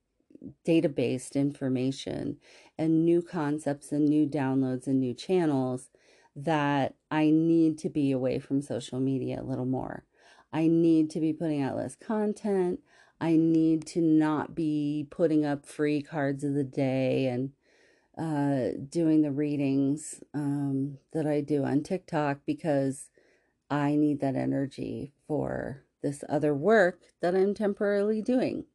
data 0.65 0.89
based 0.89 1.35
information 1.35 2.37
and 2.77 3.05
new 3.05 3.21
concepts 3.21 3.91
and 3.91 4.07
new 4.07 4.25
downloads 4.25 4.87
and 4.87 4.99
new 4.99 5.13
channels 5.13 5.89
that 6.35 6.95
I 7.09 7.29
need 7.29 7.77
to 7.79 7.89
be 7.89 8.11
away 8.11 8.39
from 8.39 8.61
social 8.61 8.99
media 8.99 9.41
a 9.41 9.43
little 9.43 9.65
more. 9.65 10.05
I 10.53 10.67
need 10.67 11.09
to 11.11 11.19
be 11.19 11.33
putting 11.33 11.61
out 11.61 11.77
less 11.77 11.95
content. 11.95 12.79
I 13.19 13.35
need 13.35 13.85
to 13.87 14.01
not 14.01 14.55
be 14.55 15.07
putting 15.09 15.45
up 15.45 15.65
free 15.65 16.01
cards 16.01 16.43
of 16.43 16.53
the 16.53 16.63
day 16.63 17.27
and 17.27 17.51
uh, 18.17 18.69
doing 18.89 19.21
the 19.21 19.31
readings 19.31 20.21
um, 20.33 20.97
that 21.13 21.25
I 21.25 21.41
do 21.41 21.63
on 21.63 21.83
TikTok 21.83 22.39
because 22.45 23.09
I 23.69 23.95
need 23.95 24.19
that 24.19 24.35
energy 24.35 25.13
for 25.27 25.83
this 26.01 26.23
other 26.27 26.53
work 26.53 27.01
that 27.21 27.35
I'm 27.35 27.53
temporarily 27.53 28.21
doing. 28.21 28.65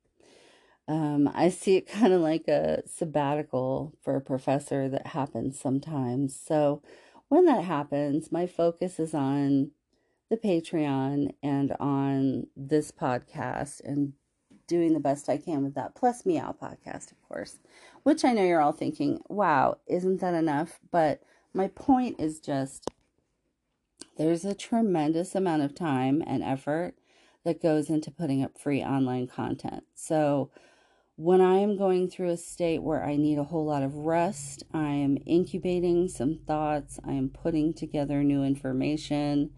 Um, 0.89 1.31
I 1.35 1.51
see 1.51 1.77
it 1.77 1.89
kind 1.91 2.13
of 2.13 2.21
like 2.21 2.49
a 2.49 2.83
sabbatical 2.87 3.95
for 4.03 4.17
a 4.17 4.21
professor 4.21 4.89
that 4.89 5.09
happens 5.09 5.59
sometimes. 5.59 6.39
So 6.39 6.83
when 7.29 7.45
that 7.47 7.65
happens, 7.65 8.33
my 8.33 8.47
focus 8.47 8.99
is 8.99 9.15
on 9.15 9.73
the 10.31 10.37
Patreon 10.37 11.33
and 11.43 11.73
on 11.79 12.47
this 12.57 12.91
podcast 12.91 13.81
and 13.85 14.13
doing 14.67 14.93
the 14.93 15.01
best 15.01 15.29
I 15.29 15.37
can 15.37 15.63
with 15.63 15.75
that, 15.75 15.95
plus 15.95 16.27
Meow 16.27 16.55
Podcast, 16.61 17.13
of 17.13 17.23
course, 17.29 17.59
which 18.07 18.25
I 18.25 18.33
know 18.35 18.45
you're 18.45 18.61
all 18.61 18.71
thinking, 18.71 19.19
wow, 19.29 19.79
isn't 19.89 20.21
that 20.21 20.33
enough? 20.33 20.79
But 20.93 21.25
my 21.53 21.67
point 21.67 22.21
is 22.21 22.39
just 22.39 22.89
there's 24.17 24.45
a 24.45 24.55
tremendous 24.55 25.35
amount 25.35 25.63
of 25.63 25.75
time 25.75 26.23
and 26.25 26.41
effort 26.41 26.95
that 27.45 27.61
goes 27.61 27.91
into 27.91 28.13
putting 28.13 28.45
up 28.45 28.57
free 28.57 28.81
online 28.81 29.27
content. 29.27 29.83
So, 29.97 30.53
when 31.17 31.41
I 31.41 31.57
am 31.57 31.77
going 31.77 32.09
through 32.09 32.29
a 32.31 32.37
state 32.37 32.81
where 32.81 33.05
I 33.05 33.17
need 33.17 33.39
a 33.39 33.45
whole 33.45 33.67
lot 33.67 33.83
of 33.83 33.97
rest, 33.97 34.63
I 34.73 34.91
am 34.91 35.19
incubating 35.27 36.07
some 36.07 36.39
thoughts, 36.47 37.01
I 37.05 37.11
am 37.11 37.29
putting 37.29 37.75
together 37.75 38.23
new 38.23 38.45
information, 38.45 39.51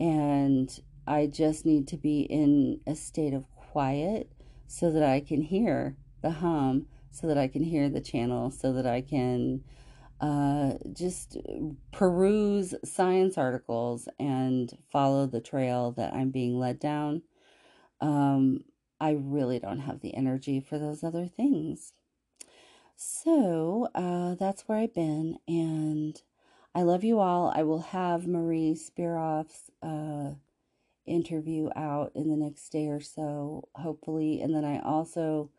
and 0.00 0.80
I 1.06 1.26
just 1.26 1.66
need 1.66 1.88
to 1.88 1.98
be 1.98 2.22
in 2.22 2.80
a 2.86 2.94
state 2.94 3.34
of 3.34 3.44
quiet 3.54 4.32
so 4.66 4.90
that 4.92 5.02
I 5.02 5.20
can 5.20 5.42
hear 5.42 5.98
the 6.22 6.30
hum, 6.30 6.86
so 7.12 7.28
that 7.28 7.38
I 7.38 7.46
can 7.46 7.62
hear 7.62 7.88
the 7.88 8.00
channel, 8.00 8.50
so 8.50 8.72
that 8.72 8.86
I 8.86 9.02
can 9.02 9.62
uh, 10.20 10.72
just 10.92 11.36
peruse 11.92 12.74
science 12.84 13.36
articles 13.36 14.08
and 14.18 14.76
follow 14.90 15.26
the 15.26 15.40
trail 15.40 15.92
that 15.92 16.14
I'm 16.14 16.30
being 16.30 16.58
led 16.58 16.80
down. 16.80 17.22
Um, 18.00 18.64
I 19.00 19.10
really 19.20 19.58
don't 19.58 19.80
have 19.80 20.00
the 20.00 20.14
energy 20.14 20.60
for 20.60 20.78
those 20.78 21.04
other 21.04 21.26
things. 21.26 21.92
So 22.96 23.88
uh, 23.94 24.36
that's 24.36 24.62
where 24.62 24.78
I've 24.78 24.94
been, 24.94 25.38
and 25.48 26.20
I 26.74 26.82
love 26.82 27.02
you 27.04 27.18
all. 27.18 27.52
I 27.54 27.64
will 27.64 27.80
have 27.80 28.26
Marie 28.26 28.74
Spiroff's 28.76 29.70
uh, 29.82 30.36
interview 31.04 31.68
out 31.74 32.12
in 32.14 32.30
the 32.30 32.36
next 32.36 32.68
day 32.70 32.86
or 32.86 33.00
so, 33.00 33.68
hopefully, 33.74 34.40
and 34.40 34.54
then 34.54 34.64
I 34.64 34.78
also 34.78 35.50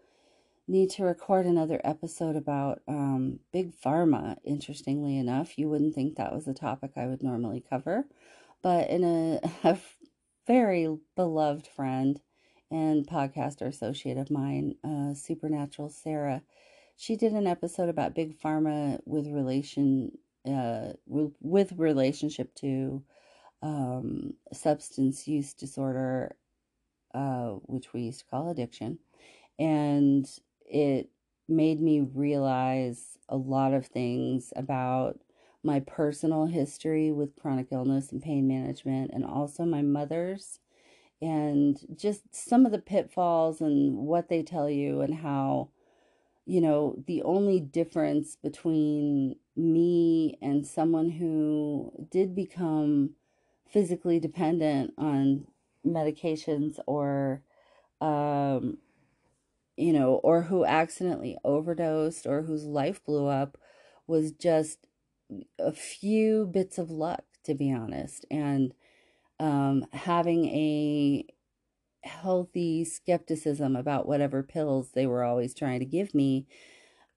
need 0.67 0.89
to 0.91 1.04
record 1.04 1.45
another 1.45 1.82
episode 1.84 2.36
about 2.36 2.82
um, 2.88 3.39
big 3.52 3.73
pharma. 3.80 4.38
Interestingly 4.43 5.17
enough, 5.17 5.58
you 5.58 5.69
wouldn't 5.69 5.95
think 5.95 6.15
that 6.15 6.34
was 6.34 6.47
a 6.47 6.54
topic 6.54 6.91
I 6.95 7.08
would 7.08 7.21
normally 7.21 7.63
cover, 7.69 8.06
but 8.62 8.89
in 8.89 9.04
a, 9.04 9.39
a 9.69 9.78
very 10.47 10.97
beloved 11.15 11.67
friend 11.67 12.19
and 12.71 13.08
podcaster 13.08 13.67
associate 13.67 14.17
of 14.17 14.32
mine, 14.32 14.76
uh, 14.84 15.13
Supernatural 15.13 15.89
Sarah, 15.89 16.41
she 16.95 17.15
did 17.15 17.34
an 17.34 17.47
episode 17.47 17.89
about 17.89 18.15
big 18.15 18.39
pharma 18.39 18.99
with 19.06 19.28
relation 19.28 20.12
uh, 20.47 20.93
with 21.06 21.71
relationship 21.78 22.54
to 22.56 23.02
um, 23.62 24.34
substance 24.52 25.26
use 25.28 25.54
disorder, 25.54 26.36
uh, 27.13 27.52
which 27.65 27.93
we 27.93 28.02
used 28.02 28.19
to 28.19 28.26
call 28.26 28.49
addiction, 28.49 28.99
and 29.58 30.28
it 30.73 31.09
made 31.47 31.79
me 31.79 32.01
realize 32.01 33.17
a 33.29 33.38
lot 33.38 33.73
of 33.73 33.86
things 33.86 34.51
about 34.55 35.19
my 35.63 35.79
personal 35.79 36.47
history 36.47 37.12
with 37.12 37.36
chronic 37.39 37.67
illness 37.71 38.12
and 38.12 38.21
pain 38.21 38.47
management, 38.47 39.12
and 39.13 39.23
also 39.23 39.63
my 39.63 39.81
mother's, 39.81 40.59
and 41.21 41.79
just 41.95 42.23
some 42.36 42.65
of 42.65 42.73
the 42.73 42.79
pitfalls 42.79 43.62
and 43.62 43.95
what 43.95 44.27
they 44.27 44.43
tell 44.43 44.69
you, 44.69 44.99
and 44.99 45.15
how, 45.15 45.69
you 46.45 46.59
know, 46.59 47.01
the 47.07 47.21
only 47.21 47.62
difference 47.62 48.36
between 48.36 49.38
me 49.55 50.38
and 50.41 50.67
someone 50.67 51.12
who 51.12 51.91
did 52.12 52.36
become 52.36 53.12
physically 53.69 54.19
dependent 54.19 54.93
on 54.97 55.45
medications 55.86 56.79
or 56.88 57.41
um, 58.01 58.77
you 59.77 59.93
know, 59.93 60.15
or 60.15 60.43
who 60.43 60.65
accidentally 60.65 61.38
overdosed 61.43 62.25
or 62.25 62.43
whose 62.43 62.65
life 62.65 63.03
blew 63.03 63.27
up 63.27 63.57
was 64.07 64.31
just 64.31 64.88
a 65.59 65.71
few 65.71 66.45
bits 66.45 66.77
of 66.77 66.91
luck, 66.91 67.23
to 67.43 67.55
be 67.55 67.71
honest. 67.71 68.25
And 68.29 68.73
um, 69.39 69.86
having 69.93 70.45
a 70.45 71.25
healthy 72.03 72.83
skepticism 72.83 73.75
about 73.75 74.07
whatever 74.07 74.43
pills 74.43 74.91
they 74.91 75.07
were 75.07 75.23
always 75.23 75.53
trying 75.53 75.79
to 75.79 75.86
give 75.86 76.13
me 76.13 76.45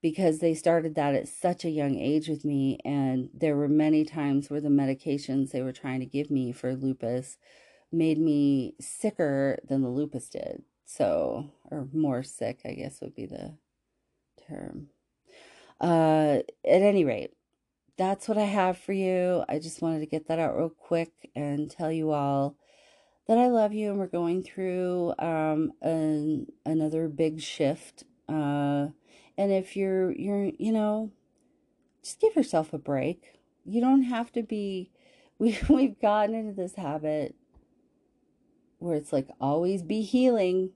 because 0.01 0.39
they 0.39 0.55
started 0.55 0.95
that 0.95 1.15
at 1.15 1.27
such 1.29 1.65
a 1.65 1.71
young 1.71 1.99
age 1.99 2.29
with 2.29 2.45
me. 2.45 2.79
And 2.85 3.29
there 3.35 3.57
were 3.57 3.69
many 3.69 4.05
times 4.05 4.49
where 4.49 4.61
the 4.61 4.69
medications 4.69 5.51
they 5.51 5.63
were 5.63 5.73
trying 5.73 6.01
to 6.01 6.07
give 6.07 6.31
me 6.31 6.53
for 6.53 6.75
lupus 6.75 7.39
made 7.93 8.19
me 8.19 8.75
sicker 8.81 9.59
than 9.69 9.83
the 9.83 9.89
lupus 9.89 10.29
did. 10.29 10.63
So, 10.87 11.51
or 11.71 11.89
more 11.93 12.23
sick, 12.23 12.61
I 12.65 12.73
guess 12.73 13.01
would 13.01 13.15
be 13.15 13.27
the 13.27 13.55
term. 14.49 14.89
Uh, 15.81 16.39
at 16.65 16.83
any 16.83 17.05
rate, 17.05 17.33
that's 17.99 18.29
what 18.29 18.39
I 18.39 18.45
have 18.45 18.79
for 18.79 18.93
you. 18.93 19.45
I 19.49 19.59
just 19.59 19.83
wanted 19.83 19.99
to 20.01 20.07
get 20.07 20.29
that 20.29 20.39
out 20.39 20.57
real 20.57 20.71
quick 20.71 21.11
and 21.35 21.69
tell 21.69 21.91
you 21.91 22.13
all 22.13 22.57
that 23.27 23.37
I 23.37 23.49
love 23.49 23.73
you 23.73 23.91
and 23.91 23.99
we're 23.99 24.07
going 24.07 24.45
through 24.45 25.13
um 25.19 25.73
an, 25.83 26.47
another 26.65 27.09
big 27.09 27.41
shift. 27.41 28.05
Uh, 28.29 28.89
and 29.37 29.53
if 29.53 29.77
you're 29.77 30.13
you're 30.13 30.53
you 30.59 30.73
know, 30.73 31.11
just 32.03 32.21
give 32.21 32.37
yourself 32.37 32.73
a 32.73 32.79
break. 32.79 33.41
You 33.65 33.81
don't 33.81 34.05
have 34.05 34.33
to 34.33 34.43
be. 34.43 34.91
We 35.39 35.59
we've 35.69 36.01
gotten 36.01 36.35
into 36.35 36.55
this 36.55 36.77
habit 36.77 37.35
where 38.79 38.97
it's 38.97 39.13
like 39.13 39.29
always 39.41 39.83
be 39.83 40.03
healing. 40.03 40.71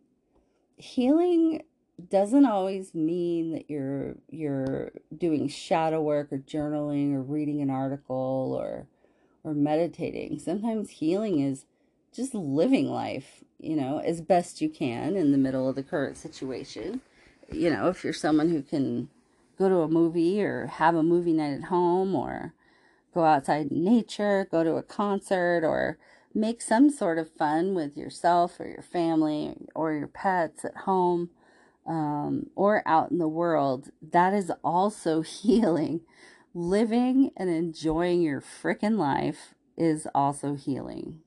Healing 0.76 1.62
doesn't 2.08 2.46
always 2.46 2.94
mean 2.94 3.52
that 3.52 3.68
you're 3.68 4.16
you're 4.28 4.92
doing 5.16 5.48
shadow 5.48 6.00
work 6.00 6.32
or 6.32 6.38
journaling 6.38 7.14
or 7.14 7.20
reading 7.20 7.60
an 7.60 7.70
article 7.70 8.56
or 8.58 8.86
or 9.44 9.54
meditating. 9.54 10.38
Sometimes 10.38 10.90
healing 10.90 11.40
is 11.40 11.66
just 12.14 12.34
living 12.34 12.90
life, 12.90 13.44
you 13.58 13.76
know, 13.76 13.98
as 13.98 14.20
best 14.20 14.60
you 14.60 14.68
can 14.68 15.16
in 15.16 15.32
the 15.32 15.38
middle 15.38 15.68
of 15.68 15.76
the 15.76 15.82
current 15.82 16.16
situation. 16.16 17.00
You 17.52 17.70
know, 17.70 17.88
if 17.88 18.04
you're 18.04 18.12
someone 18.12 18.48
who 18.48 18.62
can 18.62 19.08
go 19.58 19.68
to 19.68 19.80
a 19.80 19.88
movie 19.88 20.42
or 20.42 20.66
have 20.66 20.94
a 20.94 21.02
movie 21.02 21.32
night 21.32 21.54
at 21.54 21.64
home 21.64 22.14
or 22.14 22.54
go 23.12 23.24
outside 23.24 23.70
in 23.70 23.84
nature, 23.84 24.48
go 24.50 24.64
to 24.64 24.76
a 24.76 24.82
concert 24.82 25.64
or 25.64 25.98
make 26.34 26.62
some 26.62 26.90
sort 26.90 27.18
of 27.18 27.30
fun 27.30 27.74
with 27.74 27.96
yourself 27.96 28.60
or 28.60 28.66
your 28.66 28.82
family 28.82 29.54
or 29.74 29.92
your 29.92 30.06
pets 30.06 30.64
at 30.64 30.76
home 30.78 31.30
um, 31.86 32.46
or 32.54 32.82
out 32.86 33.10
in 33.10 33.18
the 33.18 33.28
world, 33.28 33.90
that 34.00 34.32
is 34.32 34.52
also 34.62 35.22
healing. 35.22 36.02
Living 36.52 37.30
and 37.36 37.48
enjoying 37.48 38.22
your 38.22 38.40
freaking 38.40 38.98
life 38.98 39.54
is 39.76 40.06
also 40.14 40.56
healing. 40.56 41.20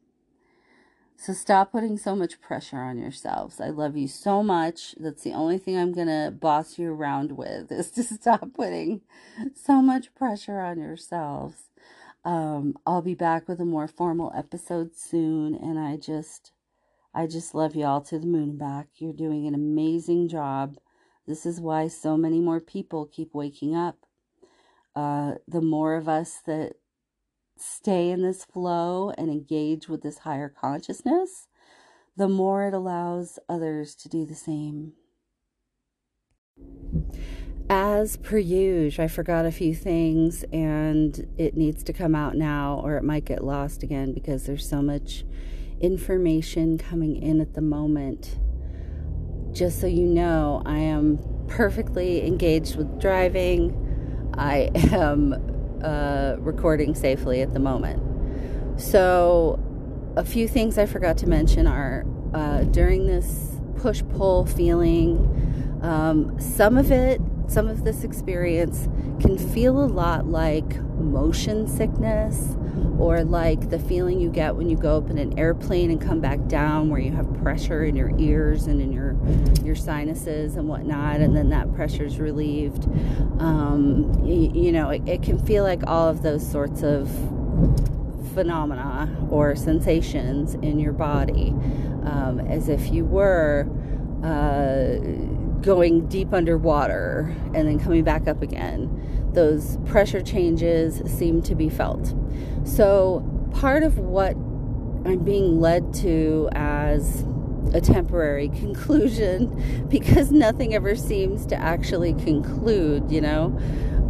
So 1.15 1.31
stop 1.31 1.71
putting 1.71 1.97
so 1.97 2.17
much 2.17 2.41
pressure 2.41 2.79
on 2.79 2.97
yourselves. 2.97 3.61
I 3.61 3.69
love 3.69 3.95
you 3.95 4.09
so 4.09 4.43
much. 4.43 4.93
That's 4.99 5.23
the 5.23 5.31
only 5.31 5.57
thing 5.57 5.77
I'm 5.77 5.93
going 5.93 6.07
to 6.07 6.31
boss 6.31 6.77
you 6.77 6.91
around 6.91 7.37
with 7.37 7.71
is 7.71 7.91
to 7.91 8.03
stop 8.03 8.53
putting 8.53 9.01
so 9.55 9.81
much 9.81 10.13
pressure 10.15 10.59
on 10.59 10.79
yourselves. 10.79 11.69
Um, 12.25 12.75
I'll 12.85 13.01
be 13.01 13.15
back 13.15 13.47
with 13.47 13.59
a 13.59 13.65
more 13.65 13.87
formal 13.87 14.31
episode 14.35 14.95
soon, 14.95 15.55
and 15.55 15.77
I 15.77 15.97
just, 15.97 16.53
I 17.13 17.27
just 17.27 17.53
love 17.53 17.75
you 17.75 17.85
all 17.85 18.01
to 18.01 18.17
the 18.17 18.25
moon 18.25 18.57
back. 18.57 18.87
You're 18.95 19.13
doing 19.13 19.45
an 19.45 19.53
amazing 19.53 20.29
job. 20.29 20.77
This 21.27 21.45
is 21.45 21.59
why 21.59 21.87
so 21.87 22.15
many 22.17 22.39
more 22.39 22.61
people 22.61 23.05
keep 23.05 23.33
waking 23.33 23.75
up. 23.75 23.97
Uh, 24.95 25.35
the 25.47 25.61
more 25.61 25.95
of 25.95 26.07
us 26.07 26.39
that 26.45 26.73
stay 27.57 28.09
in 28.09 28.21
this 28.21 28.45
flow 28.45 29.11
and 29.17 29.29
engage 29.29 29.87
with 29.89 30.01
this 30.01 30.19
higher 30.19 30.49
consciousness, 30.49 31.47
the 32.15 32.29
more 32.29 32.67
it 32.67 32.73
allows 32.73 33.39
others 33.49 33.95
to 33.95 34.09
do 34.09 34.25
the 34.25 34.35
same. 34.35 34.93
As 37.69 38.17
per 38.17 38.37
usual, 38.37 39.05
I 39.05 39.07
forgot 39.07 39.45
a 39.45 39.51
few 39.51 39.73
things 39.73 40.43
and 40.51 41.27
it 41.37 41.55
needs 41.55 41.83
to 41.85 41.93
come 41.93 42.13
out 42.13 42.35
now 42.35 42.81
or 42.83 42.97
it 42.97 43.03
might 43.03 43.25
get 43.25 43.43
lost 43.43 43.83
again 43.83 44.13
because 44.13 44.45
there's 44.45 44.67
so 44.67 44.81
much 44.81 45.23
information 45.79 46.77
coming 46.77 47.15
in 47.15 47.39
at 47.39 47.53
the 47.53 47.61
moment. 47.61 48.37
Just 49.53 49.79
so 49.79 49.87
you 49.87 50.05
know, 50.05 50.61
I 50.65 50.79
am 50.79 51.19
perfectly 51.47 52.25
engaged 52.27 52.75
with 52.75 52.99
driving. 52.99 54.31
I 54.37 54.71
am 54.91 55.79
uh, 55.81 56.35
recording 56.39 56.95
safely 56.95 57.41
at 57.41 57.53
the 57.53 57.59
moment. 57.59 58.01
So, 58.79 59.59
a 60.15 60.25
few 60.25 60.47
things 60.47 60.77
I 60.77 60.85
forgot 60.85 61.17
to 61.19 61.27
mention 61.27 61.67
are 61.67 62.05
uh, 62.33 62.63
during 62.63 63.05
this 63.07 63.59
push 63.77 64.01
pull 64.15 64.45
feeling, 64.45 65.79
um, 65.81 66.39
some 66.39 66.77
of 66.77 66.91
it 66.91 67.21
some 67.47 67.67
of 67.67 67.83
this 67.83 68.03
experience 68.03 68.87
can 69.19 69.37
feel 69.37 69.83
a 69.83 69.85
lot 69.85 70.25
like 70.27 70.81
motion 70.95 71.67
sickness 71.67 72.55
or 72.97 73.23
like 73.23 73.69
the 73.69 73.79
feeling 73.79 74.19
you 74.19 74.29
get 74.29 74.55
when 74.55 74.69
you 74.69 74.77
go 74.77 74.97
up 74.97 75.09
in 75.09 75.17
an 75.17 75.37
airplane 75.37 75.91
and 75.91 76.01
come 76.01 76.19
back 76.19 76.45
down 76.47 76.89
where 76.89 76.99
you 76.99 77.11
have 77.11 77.31
pressure 77.41 77.83
in 77.83 77.95
your 77.95 78.11
ears 78.17 78.67
and 78.67 78.81
in 78.81 78.91
your 78.91 79.15
your 79.63 79.75
sinuses 79.75 80.55
and 80.55 80.67
whatnot 80.67 81.17
and 81.17 81.35
then 81.35 81.49
that 81.49 81.73
pressure 81.75 82.05
is 82.05 82.19
relieved. 82.19 82.85
Um, 83.39 84.21
you, 84.23 84.51
you, 84.53 84.71
know 84.71 84.89
it, 84.89 85.07
it 85.07 85.21
can 85.23 85.37
feel 85.37 85.63
like 85.63 85.85
all 85.87 86.07
of 86.07 86.21
those 86.23 86.49
sorts 86.49 86.83
of 86.83 87.09
phenomena 88.33 89.15
or 89.29 89.55
sensations 89.55 90.55
in 90.55 90.79
your 90.79 90.93
body 90.93 91.49
um, 92.05 92.39
as 92.49 92.69
if 92.69 92.91
you 92.91 93.05
were 93.05 93.67
uh, 94.23 94.97
going 95.63 96.07
deep 96.07 96.33
underwater 96.33 97.35
and 97.53 97.67
then 97.67 97.79
coming 97.79 98.03
back 98.03 98.27
up 98.27 98.41
again. 98.41 99.31
Those 99.33 99.77
pressure 99.85 100.21
changes 100.21 101.01
seem 101.11 101.41
to 101.43 101.55
be 101.55 101.69
felt. 101.69 102.13
So, 102.65 103.27
part 103.53 103.83
of 103.83 103.97
what 103.97 104.35
I'm 105.05 105.23
being 105.23 105.59
led 105.59 105.93
to 105.95 106.49
as 106.51 107.25
a 107.73 107.81
temporary 107.81 108.49
conclusion 108.59 109.87
because 109.89 110.31
nothing 110.31 110.75
ever 110.75 110.95
seems 110.95 111.45
to 111.47 111.55
actually 111.55 112.13
conclude, 112.13 113.11
you 113.11 113.21
know. 113.21 113.57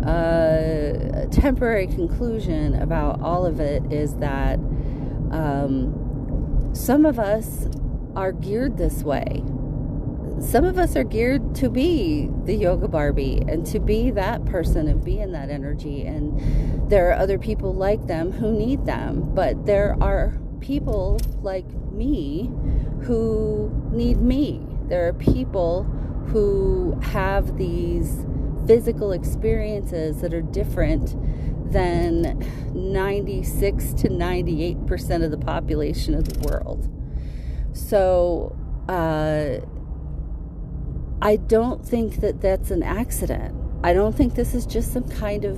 Uh, 0.05 1.23
a 1.23 1.27
temporary 1.31 1.87
conclusion 1.87 2.75
about 2.81 3.21
all 3.21 3.45
of 3.45 3.61
it 3.61 3.89
is 3.89 4.15
that 4.17 4.55
um, 5.31 6.71
some 6.73 7.05
of 7.05 7.17
us 7.17 7.67
are 8.13 8.33
geared 8.33 8.77
this 8.77 9.01
way 9.03 9.41
some 10.43 10.65
of 10.65 10.77
us 10.77 10.95
are 10.95 11.03
geared 11.03 11.55
to 11.55 11.69
be 11.69 12.29
the 12.45 12.53
yoga 12.53 12.87
Barbie 12.87 13.41
and 13.47 13.65
to 13.67 13.79
be 13.79 14.11
that 14.11 14.45
person 14.45 14.87
and 14.87 15.03
be 15.03 15.19
in 15.19 15.31
that 15.31 15.49
energy. 15.49 16.03
And 16.05 16.91
there 16.91 17.09
are 17.09 17.13
other 17.13 17.39
people 17.39 17.73
like 17.73 18.05
them 18.07 18.31
who 18.31 18.51
need 18.51 18.85
them. 18.85 19.33
But 19.33 19.65
there 19.65 19.95
are 20.01 20.37
people 20.59 21.19
like 21.41 21.67
me 21.91 22.51
who 23.03 23.71
need 23.91 24.21
me. 24.21 24.65
There 24.87 25.07
are 25.07 25.13
people 25.13 25.83
who 26.27 26.99
have 27.01 27.57
these 27.57 28.25
physical 28.67 29.11
experiences 29.11 30.21
that 30.21 30.33
are 30.33 30.41
different 30.41 31.15
than 31.71 32.39
96 32.73 33.93
to 33.93 34.09
98% 34.09 35.23
of 35.23 35.31
the 35.31 35.37
population 35.37 36.13
of 36.13 36.25
the 36.25 36.47
world. 36.47 36.89
So, 37.73 38.55
uh, 38.87 39.65
I 41.23 41.37
don't 41.37 41.85
think 41.85 42.17
that 42.17 42.41
that's 42.41 42.69
an 42.69 42.83
accident. 42.83 43.55
I 43.81 43.93
don't 43.93 44.13
think 44.13 44.35
this 44.35 44.53
is 44.53 44.65
just 44.65 44.91
some 44.91 45.07
kind 45.07 45.45
of 45.45 45.57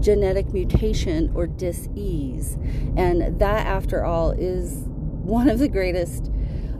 genetic 0.00 0.52
mutation 0.52 1.32
or 1.34 1.48
dis-ease. 1.48 2.56
And 2.96 3.40
that, 3.40 3.66
after 3.66 4.04
all, 4.04 4.30
is 4.30 4.84
one 4.86 5.48
of 5.48 5.58
the 5.58 5.66
greatest 5.66 6.30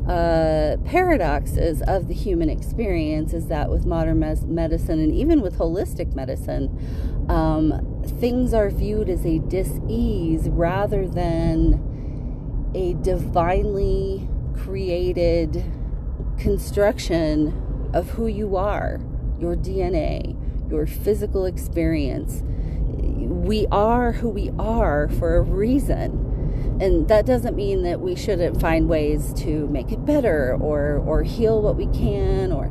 uh, 0.09 0.76
paradoxes 0.85 1.83
of 1.83 2.07
the 2.07 2.14
human 2.14 2.49
experience 2.49 3.33
is 3.33 3.49
that 3.49 3.68
with 3.68 3.85
modern 3.85 4.20
mes- 4.20 4.45
medicine 4.45 5.01
and 5.01 5.12
even 5.12 5.41
with 5.41 5.59
holistic 5.59 6.14
medicine, 6.14 7.26
um, 7.28 8.01
things 8.20 8.55
are 8.55 8.70
viewed 8.70 9.09
as 9.09 9.26
a 9.26 9.41
dis-ease 9.41 10.49
rather 10.51 11.09
than 11.09 12.70
a 12.76 12.95
divinely 13.03 14.28
created 14.55 15.64
construction 16.39 17.66
of 17.95 18.11
who 18.11 18.26
you 18.26 18.57
are, 18.57 19.01
your 19.38 19.57
DNA, 19.57 20.36
your 20.70 20.86
physical 20.86 21.45
experience. 21.47 22.43
We 22.43 23.66
are 23.70 24.12
who 24.12 24.28
we 24.28 24.51
are 24.59 25.09
for 25.09 25.36
a 25.36 25.43
reason. 25.43 26.26
And 26.80 27.09
that 27.09 27.26
doesn't 27.26 27.57
mean 27.57 27.82
that 27.82 28.01
we 28.01 28.14
shouldn't 28.14 28.61
find 28.61 28.88
ways 28.88 29.34
to 29.34 29.66
make 29.68 29.93
it 29.93 30.05
better 30.07 30.57
or 30.59 30.97
or 31.07 31.22
heal 31.22 31.61
what 31.61 31.76
we 31.76 31.86
can 31.86 32.53
or 32.53 32.70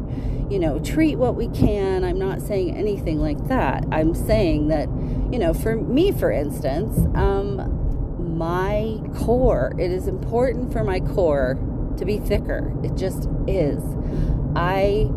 you 0.49 0.57
know, 0.57 0.79
treat 0.79 1.15
what 1.15 1.35
we 1.35 1.47
can. 1.49 2.03
I'm 2.03 2.17
not 2.17 2.41
saying 2.41 2.75
anything 2.75 3.19
like 3.19 3.47
that. 3.47 3.85
I'm 3.91 4.15
saying 4.15 4.69
that, 4.69 4.89
you 5.31 5.37
know, 5.37 5.53
for 5.53 5.75
me, 5.75 6.11
for 6.11 6.31
instance, 6.31 6.97
um, 7.15 8.37
my 8.37 8.99
core, 9.15 9.73
it 9.77 9.91
is 9.91 10.07
important 10.07 10.73
for 10.73 10.83
my 10.83 10.99
core 10.99 11.59
to 11.97 12.05
be 12.05 12.17
thicker. 12.17 12.73
It 12.83 12.95
just 12.95 13.29
is. 13.47 13.83
I 14.59 15.09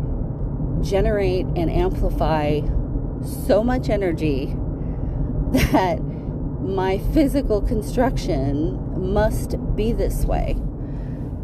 generate 0.81 1.45
and 1.57 1.69
amplify 1.69 2.61
so 3.45 3.61
much 3.61 3.89
energy 3.89 4.55
that 5.51 6.01
my 6.61 6.97
physical 7.13 7.61
construction 7.61 9.11
must 9.13 9.57
be 9.75 9.91
this 9.91 10.23
way. 10.23 10.55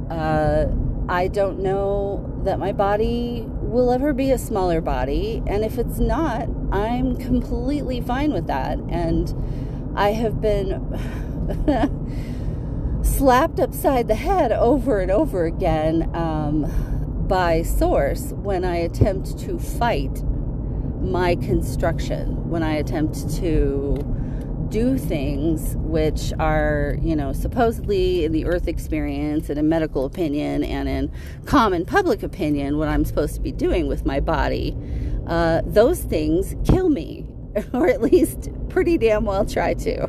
Uh, 0.10 0.68
I 1.10 1.28
don't 1.28 1.60
know 1.60 2.42
that 2.46 2.58
my 2.58 2.72
body 2.72 3.46
will 3.48 3.92
ever 3.92 4.14
be 4.14 4.32
a 4.32 4.38
smaller 4.38 4.80
body, 4.80 5.44
and 5.46 5.66
if 5.66 5.78
it's 5.78 6.00
not, 6.00 6.48
I'm 6.72 7.18
completely 7.18 8.00
fine 8.00 8.32
with 8.32 8.48
that. 8.48 8.80
And 8.88 9.94
I 9.98 10.14
have 10.14 10.40
been 10.40 10.80
slapped 13.04 13.60
upside 13.60 14.08
the 14.08 14.16
head 14.16 14.54
over 14.54 15.02
and 15.02 15.12
over 15.12 15.44
again. 15.44 16.10
Um, 16.16 16.99
by 17.30 17.62
source 17.62 18.34
when 18.34 18.66
I 18.66 18.78
attempt 18.78 19.38
to 19.42 19.60
fight 19.60 20.24
my 21.00 21.36
construction, 21.36 22.50
when 22.50 22.64
I 22.64 22.74
attempt 22.74 23.36
to 23.36 23.98
do 24.70 24.98
things 24.98 25.76
which 25.78 26.34
are, 26.40 26.98
you 27.02 27.16
know, 27.16 27.32
supposedly 27.32 28.26
in 28.26 28.32
the 28.32 28.46
earth 28.46 28.68
experience 28.68 29.50
and 29.50 29.60
in 29.60 29.70
medical 29.70 30.06
opinion 30.06 30.64
and 30.64 30.90
in 30.90 31.12
common 31.46 31.86
public 31.86 32.24
opinion, 32.24 32.80
what 32.80 32.88
I'm 32.88 33.06
supposed 33.06 33.36
to 33.36 33.42
be 33.42 33.52
doing 33.52 33.88
with 33.88 34.06
my 34.06 34.20
body, 34.20 34.76
uh, 35.28 35.62
those 35.66 36.02
things 36.02 36.56
kill 36.66 36.90
me, 36.90 37.28
or 37.74 37.88
at 37.88 38.02
least 38.02 38.50
pretty 38.70 38.98
damn 38.98 39.26
well 39.26 39.46
try 39.46 39.76
to. 39.76 40.08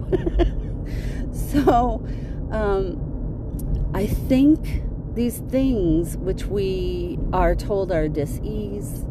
so, 1.33 2.03
um, 2.51 3.91
I 3.95 4.07
think 4.07 4.83
these 5.15 5.39
things 5.39 6.17
which 6.17 6.47
we 6.47 7.19
are 7.33 7.55
told 7.55 7.91
are 7.93 8.09
dis-ease 8.09 9.05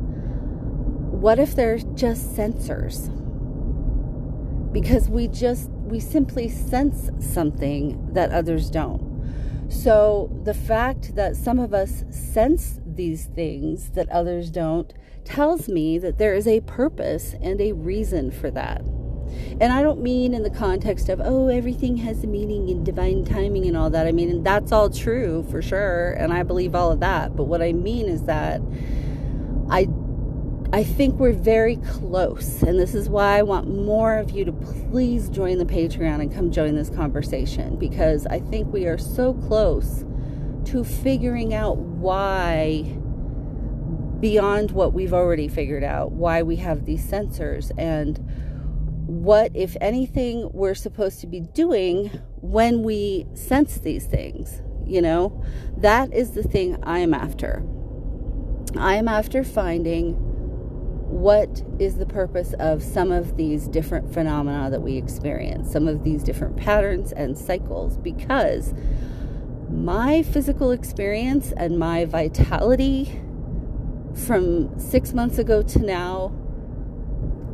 what 1.20 1.38
if 1.38 1.54
they're 1.54 1.80
just 1.80 2.34
sensors? 2.34 3.12
Because 4.72 5.10
we 5.10 5.28
just 5.28 5.70
we 5.70 6.00
simply 6.00 6.48
sense 6.48 7.10
something 7.20 8.14
that 8.14 8.32
others 8.32 8.70
don't. 8.70 9.68
So 9.70 10.32
the 10.44 10.54
fact 10.54 11.16
that 11.16 11.36
some 11.36 11.60
of 11.60 11.74
us 11.74 12.06
sense 12.10 12.80
these 12.86 13.26
things 13.26 13.90
that 13.92 14.08
others 14.10 14.50
don't 14.50 14.94
tells 15.26 15.68
me 15.68 15.98
that 15.98 16.20
there 16.20 16.34
is 16.34 16.48
a 16.48 16.62
purpose 16.62 17.36
and 17.42 17.60
a 17.60 17.74
reason 17.74 18.32
for 18.32 18.50
that 18.52 18.82
and 19.62 19.72
I 19.74 19.82
don't 19.82 20.02
mean 20.02 20.34
in 20.34 20.44
the 20.44 20.50
context 20.50 21.10
of, 21.10 21.22
oh, 21.24 21.48
everything 21.48 21.98
has 21.98 22.24
a 22.24 22.28
meaning 22.28 22.70
and 22.70 22.86
divine 22.86 23.26
timing 23.26 23.66
and 23.66 23.76
all 23.76 23.90
that. 23.90 24.08
I 24.08 24.12
mean, 24.12 24.44
that's 24.44 24.72
all 24.72 24.90
true 24.90 25.46
for 25.50 25.62
sure. 25.62 26.12
And 26.14 26.34
I 26.34 26.44
believe 26.44 26.76
all 26.76 26.92
of 26.92 27.00
that. 27.00 27.36
But 27.36 27.46
what 27.46 27.62
I 27.62 27.74
mean 27.74 28.08
is 28.08 28.24
that 28.24 28.62
I 29.70 29.88
I 30.72 30.84
think 30.84 31.16
we're 31.16 31.34
very 31.34 31.78
close, 31.78 32.62
and 32.62 32.80
this 32.80 32.94
is 32.94 33.10
why 33.10 33.40
I 33.40 33.42
want 33.42 33.68
more 33.68 34.18
of 34.18 34.30
you 34.30 34.46
to 34.46 34.52
please 34.52 35.28
join 35.28 35.58
the 35.58 35.66
Patreon 35.66 36.22
and 36.22 36.32
come 36.32 36.52
join 36.52 36.76
this 36.76 36.92
conversation 36.92 37.76
because 37.76 38.28
I 38.28 38.40
think 38.40 38.72
we 38.72 38.86
are 38.86 39.00
so 39.00 39.34
close 39.34 40.06
to 40.66 40.84
figuring 40.84 41.56
out 41.56 41.78
why, 41.78 42.84
beyond 44.20 44.70
what 44.70 44.94
we've 44.94 45.14
already 45.14 45.48
figured 45.48 45.84
out, 45.84 46.12
why 46.12 46.44
we 46.44 46.58
have 46.58 46.86
these 46.86 47.04
sensors 47.04 47.72
and 47.76 48.29
what, 49.10 49.52
if 49.56 49.76
anything, 49.82 50.52
we're 50.54 50.76
supposed 50.76 51.20
to 51.22 51.28
be 51.28 51.40
doing 51.40 52.12
when 52.42 52.84
we 52.84 53.26
sense 53.34 53.80
these 53.80 54.06
things. 54.06 54.62
You 54.86 55.02
know, 55.02 55.44
that 55.78 56.14
is 56.14 56.32
the 56.32 56.44
thing 56.44 56.78
I'm 56.84 57.16
after. 57.16 57.66
I 58.78 58.96
am 58.96 59.08
after 59.08 59.44
finding 59.44 60.14
what 61.10 61.64
is 61.80 61.98
the 61.98 62.06
purpose 62.06 62.54
of 62.60 62.84
some 62.84 63.12
of 63.12 63.36
these 63.36 63.68
different 63.68 64.14
phenomena 64.14 64.70
that 64.70 64.82
we 64.82 64.96
experience, 64.96 65.72
some 65.72 65.88
of 65.88 66.04
these 66.04 66.22
different 66.22 66.56
patterns 66.56 67.12
and 67.12 67.36
cycles, 67.36 67.98
because 67.98 68.76
my 69.72 70.22
physical 70.22 70.70
experience 70.70 71.52
and 71.58 71.80
my 71.80 72.06
vitality 72.06 73.20
from 74.14 74.80
six 74.80 75.14
months 75.14 75.40
ago 75.40 75.64
to 75.64 75.80
now 75.80 76.32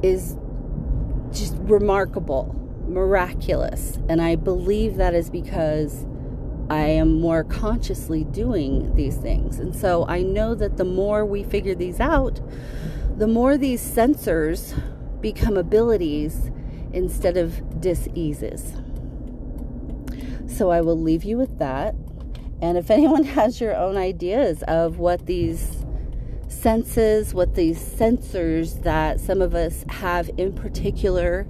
is 0.04 0.36
just 1.36 1.56
remarkable, 1.60 2.56
miraculous. 2.88 4.00
And 4.10 4.22
I 4.22 4.36
believe 4.36 4.96
that 4.96 5.14
is 5.14 5.30
because 5.30 6.06
I 6.70 6.82
am 6.82 7.20
more 7.20 7.44
consciously 7.44 8.24
doing 8.24 8.96
these 8.96 9.18
things. 9.18 9.60
And 9.60 9.76
so 9.76 10.06
I 10.08 10.22
know 10.22 10.56
that 10.56 10.78
the 10.78 10.86
more 10.86 11.26
we 11.26 11.44
figure 11.44 11.76
these 11.76 12.00
out, 12.00 12.42
the 13.18 13.28
more 13.28 13.58
these 13.58 13.82
sensors 13.82 14.74
become 15.22 15.58
abilities 15.58 16.50
instead 16.92 17.38
of 17.38 17.82
diseases. 17.82 18.74
So 20.48 20.72
I 20.72 20.82
will 20.82 21.00
leave 21.00 21.24
you 21.24 21.38
with 21.38 21.60
that. 21.60 21.96
And 22.62 22.78
if 22.78 22.90
anyone 22.92 23.24
has 23.24 23.62
your 23.62 23.76
own 23.76 23.98
ideas 23.98 24.64
of 24.64 24.98
what 24.98 25.26
these 25.26 25.85
senses, 26.56 27.34
what 27.34 27.56
these 27.56 27.78
sensors 27.78 28.82
that 28.84 29.20
some 29.20 29.42
of 29.42 29.54
us 29.54 29.84
have 29.90 30.30
in 30.38 30.54
particular 30.54 31.48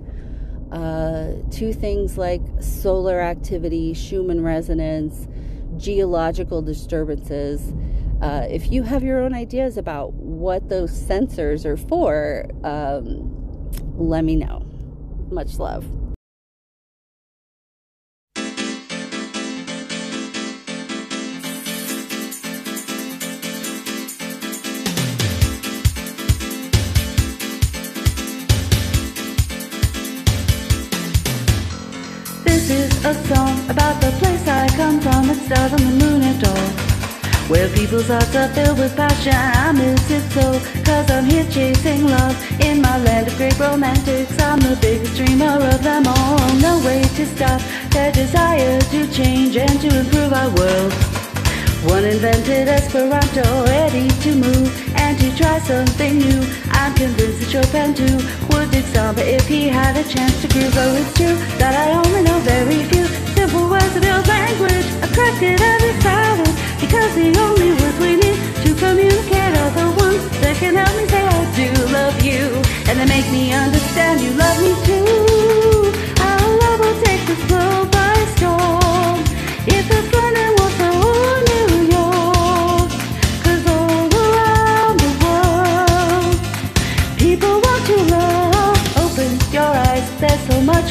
uh, 0.72 1.34
to 1.52 1.72
things 1.74 2.18
like 2.18 2.42
solar 2.60 3.22
activity, 3.22 3.94
Schumann 3.94 4.44
resonance, 4.44 5.28
geological 5.78 6.62
disturbances. 6.62 7.74
Uh, 8.22 8.46
if 8.50 8.72
you 8.72 8.84
have 8.84 9.04
your 9.04 9.22
own 9.22 9.34
ideas 9.34 9.78
about 9.78 10.14
what 10.14 10.70
those 10.70 10.92
sensors 10.92 11.66
are 11.66 11.78
for, 11.78 12.50
um, 12.64 13.32
let 13.98 14.24
me 14.24 14.36
know. 14.36 14.66
Much 15.30 15.60
love. 15.60 15.86
A 33.06 33.14
song 33.30 33.54
about 33.70 34.02
the 34.02 34.10
place 34.18 34.48
I 34.48 34.68
come 34.70 35.00
from. 35.00 35.30
It's 35.30 35.46
stars 35.46 35.74
on 35.74 35.82
the 35.90 35.96
moon 36.04 36.24
at 36.24 36.42
all. 36.48 36.70
Where 37.50 37.70
people's 37.70 38.08
hearts 38.08 38.36
are 38.36 38.50
filled 38.50 38.80
with 38.80 38.96
passion, 38.96 39.36
I 39.36 39.72
miss 39.72 40.10
it 40.10 40.26
so. 40.34 40.60
Cause 40.84 41.12
I'm 41.12 41.26
here 41.26 41.46
chasing 41.52 42.06
love 42.08 42.36
in 42.60 42.82
my 42.82 42.98
land 42.98 43.28
of 43.28 43.38
great 43.38 43.60
romantics. 43.60 44.42
I'm 44.42 44.60
the 44.60 44.76
biggest 44.82 45.16
dreamer 45.18 45.58
of 45.74 45.84
them 45.84 46.08
all. 46.08 46.40
No 46.68 46.82
way 46.84 47.04
to 47.04 47.26
stop 47.28 47.62
their 47.92 48.12
desire 48.12 48.82
to 48.82 49.08
change 49.14 49.56
and 49.56 49.80
to 49.82 49.90
improve 50.00 50.34
our 50.34 50.50
world. 50.58 50.94
One 51.86 52.06
invented 52.06 52.68
Esperanto, 52.68 53.66
ready 53.66 54.10
to 54.26 54.32
move 54.34 54.70
and 54.98 55.14
to 55.20 55.30
try 55.38 55.60
something 55.60 56.18
new. 56.18 56.42
I'm 56.82 56.94
convinced 56.94 57.40
that 57.42 57.50
Chopin 57.54 57.94
too 57.94 58.18
would 58.50 58.72
dig 58.72 58.86
samba 58.94 59.24
if 59.26 59.48
he 59.48 59.68
had 59.68 59.96
a 59.98 60.04
chance 60.04 60.36
to 60.42 60.48
groove. 60.48 60.74
Though 60.76 60.96
it's 61.02 61.14
true 61.18 61.36
that 61.60 61.74
I 61.74 61.88
only 62.02 62.22
know 62.28 62.40
very 62.40 62.84
few 62.92 63.06
simple 63.38 63.70
words 63.70 63.96
of 63.96 64.04
your 64.04 64.22
language. 64.36 64.88
I 65.04 65.08
cracked 65.16 65.42
it 65.42 65.60
and 65.62 65.80
decided 65.88 66.54
because 66.84 67.12
the 67.16 67.30
only 67.46 67.72
words 67.80 67.98
we 68.00 68.12
need 68.24 68.38
to 68.66 68.70
communicate 68.76 69.54
are 69.62 69.74
the 69.80 69.88
ones 70.06 70.24
that 70.42 70.56
can 70.62 70.76
help 70.76 70.94
me 71.00 71.06
say 71.08 71.24
I 71.24 71.42
do 71.60 71.70
love 71.92 72.18
you, 72.22 72.44
and 72.88 73.00
they 73.00 73.08
make 73.08 73.28
me 73.32 73.54
understand 73.54 74.22
you 74.22 74.32
love 74.36 74.58
me 74.62 74.74
too. 74.88 75.08
Our 76.28 76.46
love 76.62 76.80
will 76.84 77.00
take 77.08 77.24
this 77.30 77.44
world 77.52 77.88
by 77.92 78.16
storm. 78.36 79.18
If 79.68 79.84
the 79.90 80.00
thunder 80.12 80.45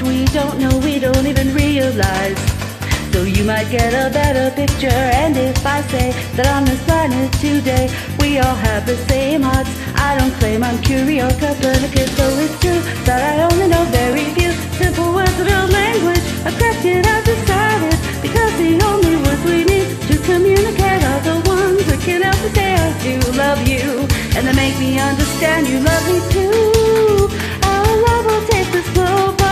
we 0.05 0.25
don't 0.27 0.59
know, 0.59 0.77
we 0.79 0.99
don't 0.99 1.27
even 1.27 1.55
realize. 1.55 2.39
So 3.13 3.23
you 3.23 3.45
might 3.45 3.71
get 3.71 3.95
a 3.95 4.13
better 4.13 4.51
picture. 4.55 5.01
And 5.23 5.37
if 5.37 5.65
I 5.65 5.81
say 5.83 6.13
that 6.37 6.49
on 6.49 6.65
this 6.65 6.83
planet 6.85 7.33
today, 7.39 7.87
we 8.19 8.39
all 8.39 8.57
have 8.57 8.87
the 8.87 8.97
same 9.07 9.43
hearts. 9.43 9.71
I 9.95 10.19
don't 10.19 10.35
claim 10.41 10.63
I'm 10.65 10.79
Curie 10.83 11.21
or 11.21 11.31
Copernicus, 11.39 12.11
so 12.17 12.27
it's 12.43 12.59
true 12.61 12.81
that 13.07 13.21
I 13.23 13.45
only 13.49 13.69
know 13.69 13.85
very 13.95 14.27
few 14.35 14.51
simple 14.83 15.15
words 15.15 15.39
of 15.39 15.47
old 15.47 15.71
language. 15.71 16.25
I've 16.45 16.57
cracked 16.59 16.85
it, 16.85 17.07
I've 17.07 17.25
decided, 17.25 17.97
because 18.21 18.53
the 18.59 18.73
only 18.83 19.17
words 19.23 19.43
we 19.47 19.63
need 19.65 19.89
to 20.11 20.19
communicate 20.27 21.03
are 21.07 21.23
the 21.23 21.39
ones 21.47 21.87
that 21.87 22.01
can 22.03 22.21
help 22.23 22.41
us 22.43 22.53
say 22.53 22.75
I 22.75 22.91
do 23.07 23.15
love 23.39 23.63
you, 23.63 24.05
and 24.35 24.43
that 24.43 24.57
make 24.57 24.77
me 24.79 24.99
understand 24.99 25.69
you 25.71 25.79
love 25.81 26.05
me 26.11 26.19
too. 26.35 27.31
Our 27.63 27.91
love 28.07 28.25
will 28.27 28.45
take 28.51 28.69
the 28.75 28.83
slow. 28.93 29.44